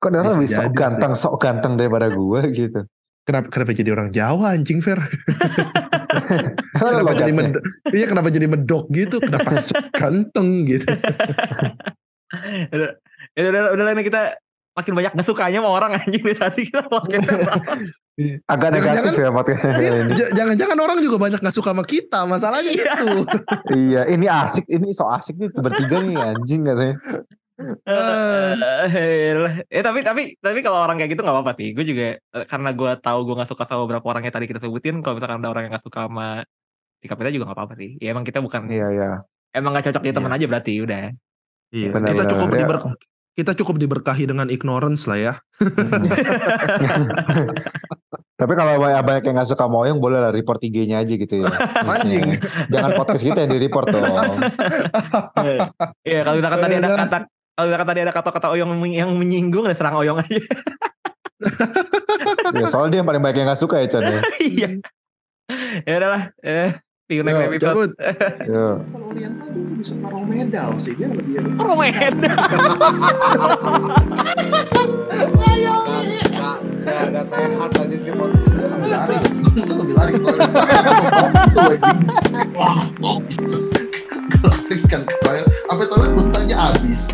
Kok 0.00 0.08
orang 0.10 0.24
Bisa 0.24 0.34
lebih 0.34 0.48
sok 0.50 0.70
ganteng 0.72 1.12
sok 1.12 1.34
ganteng 1.38 1.72
daripada 1.76 2.08
gue 2.08 2.40
gitu. 2.50 2.80
kenapa 3.20 3.46
kenapa 3.48 3.70
jadi 3.72 3.90
orang 3.92 4.08
Jawa 4.10 4.56
anjing 4.56 4.80
Fer? 4.80 4.96
Kenapa 6.74 7.12
jadi 7.14 7.30
med- 7.30 7.62
iya 7.92 8.04
kenapa 8.04 8.28
jadi 8.28 8.44
medok 8.44 8.88
gitu? 8.90 9.20
Kenapa 9.20 9.60
so 9.60 9.76
ganteng 9.92 10.66
gitu? 10.66 10.88
Udah 12.68 12.90
udah 13.38 13.48
udah, 13.50 13.62
udah 13.70 13.84
lah, 13.84 13.92
ini 13.92 14.02
kita 14.02 14.20
makin 14.72 14.92
banyak 14.94 15.12
gak 15.12 15.22
sukanya 15.22 15.60
sama 15.60 15.70
orang 15.70 15.90
anjing 15.94 16.22
dari 16.22 16.36
tadi 16.36 16.60
kita 16.66 16.82
makin 16.86 17.20
agak 18.46 18.68
negatif 18.70 19.12
Jangan-jangan- 19.12 19.22
ya 19.22 19.30
podcast 19.30 19.60
Iya, 20.10 20.26
jangan-jangan 20.36 20.78
orang 20.78 20.98
juga 20.98 21.16
banyak 21.18 21.38
nggak 21.38 21.54
suka 21.54 21.70
sama 21.70 21.84
kita 21.84 22.18
masalahnya 22.24 22.70
Iya. 22.70 22.94
itu. 22.98 23.18
Iya, 23.70 24.00
ini 24.08 24.26
asik, 24.26 24.64
ini 24.66 24.88
so 24.90 25.06
asik 25.06 25.36
nih 25.36 25.48
bertiga 25.54 26.00
nih 26.00 26.16
anjing 26.16 26.64
katanya. 26.64 26.96
Eh, 27.60 29.32
eh 29.68 29.82
tapi 29.84 30.00
tapi 30.00 30.22
tapi 30.40 30.58
kalau 30.64 30.80
orang 30.80 30.96
kayak 30.96 31.12
gitu 31.12 31.20
nggak 31.20 31.36
apa-apa 31.36 31.52
sih. 31.60 31.76
Gue 31.76 31.84
juga 31.84 32.16
eh, 32.16 32.44
karena 32.48 32.72
gue 32.72 32.90
tahu 32.98 33.18
gue 33.28 33.34
nggak 33.36 33.50
suka 33.52 33.64
sama 33.68 33.84
beberapa 33.84 34.06
orang 34.08 34.24
yang 34.24 34.34
tadi 34.34 34.48
kita 34.48 34.60
sebutin. 34.64 35.04
Kalau 35.04 35.20
misalkan 35.20 35.44
ada 35.44 35.50
orang 35.52 35.62
yang 35.68 35.72
nggak 35.76 35.84
suka 35.84 36.08
sama 36.08 36.40
sikap 37.00 37.16
kita 37.20 37.30
juga 37.32 37.44
nggak 37.52 37.58
apa-apa 37.60 37.74
sih. 37.76 37.90
Ya 38.00 38.12
emang 38.12 38.24
kita 38.24 38.40
bukan 38.40 38.68
Iya 38.68 38.86
iya. 38.92 39.10
emang 39.52 39.76
nggak 39.76 39.92
cocok 39.92 40.02
jadi 40.04 40.14
teman 40.16 40.32
Iya. 40.32 40.38
aja 40.40 40.46
berarti 40.48 40.72
udah. 40.80 41.04
Iya, 41.70 41.88
Benar, 41.94 42.08
kita 42.10 42.22
benar, 42.24 42.32
cukup 42.34 42.48
diber- 42.50 42.98
kita 43.30 43.52
cukup 43.56 43.76
diberkahi 43.78 44.24
dengan 44.26 44.50
ignorance 44.50 45.06
lah 45.06 45.16
ya. 45.16 45.32
Tapi 48.40 48.52
kalau 48.56 48.80
banyak 48.80 49.04
banyak 49.04 49.22
yang 49.28 49.36
gak 49.36 49.52
suka 49.52 49.68
Moyong 49.68 50.00
boleh 50.00 50.16
lah 50.16 50.32
report 50.32 50.64
IG-nya 50.64 51.04
aja 51.04 51.12
gitu 51.12 51.44
ya. 51.44 51.52
Anjing. 51.92 52.40
Jangan 52.72 52.90
podcast 52.96 53.20
kita 53.22 53.44
yang 53.44 53.52
di 53.52 53.60
report 53.60 53.86
dong. 53.92 54.04
Iya 56.08 56.20
kalau 56.24 56.36
misalkan 56.40 56.60
tadi 56.60 56.74
ada 56.80 56.88
kata 56.96 57.18
kalau 57.60 57.76
kata 57.76 57.84
tadi 57.92 58.00
ada 58.00 58.12
kata-kata 58.16 58.46
oyong 58.56 58.72
yang 58.88 59.12
menyinggung 59.12 59.68
dan 59.68 59.76
serang 59.76 60.00
oyong 60.00 60.16
aja. 60.24 60.40
ya, 62.56 62.66
soalnya 62.68 62.88
dia 62.88 62.98
yang 63.04 63.08
paling 63.08 63.20
baik 63.20 63.36
yang 63.36 63.48
gak 63.52 63.60
suka 63.60 63.84
ya 63.84 63.86
Chan 63.92 64.00
ya. 64.00 64.20
Iya. 64.56 64.68
ya 65.84 65.94
udahlah. 66.00 66.22
Eh, 66.40 66.72
Piu 67.10 67.26
naik 67.26 67.36
naik. 67.36 67.58
Kalau 67.60 67.90
Oriental 69.10 69.50
kan 69.50 69.76
bisa 69.76 69.94
taruh 69.98 70.24
medal 70.24 70.70
sih 70.78 70.94
dia 70.94 71.10
lebih. 71.10 71.42
Taruh 71.58 71.76
medal. 71.76 72.22
Ayo. 75.50 75.74
Gak, 76.86 77.26
sehat 77.26 77.70
aja 77.76 77.96
di 77.98 78.12
podcast. 78.14 78.54
Lari. 78.86 79.18
Lebih 79.58 79.94
lari. 79.98 80.12
Wah. 82.54 82.86
Kelarikan 84.30 85.02
ke 85.02 85.14
toilet. 85.26 85.46
Sampai 85.66 85.86
toilet 85.90 86.12
muntahnya 86.14 86.56
habis. 86.56 87.10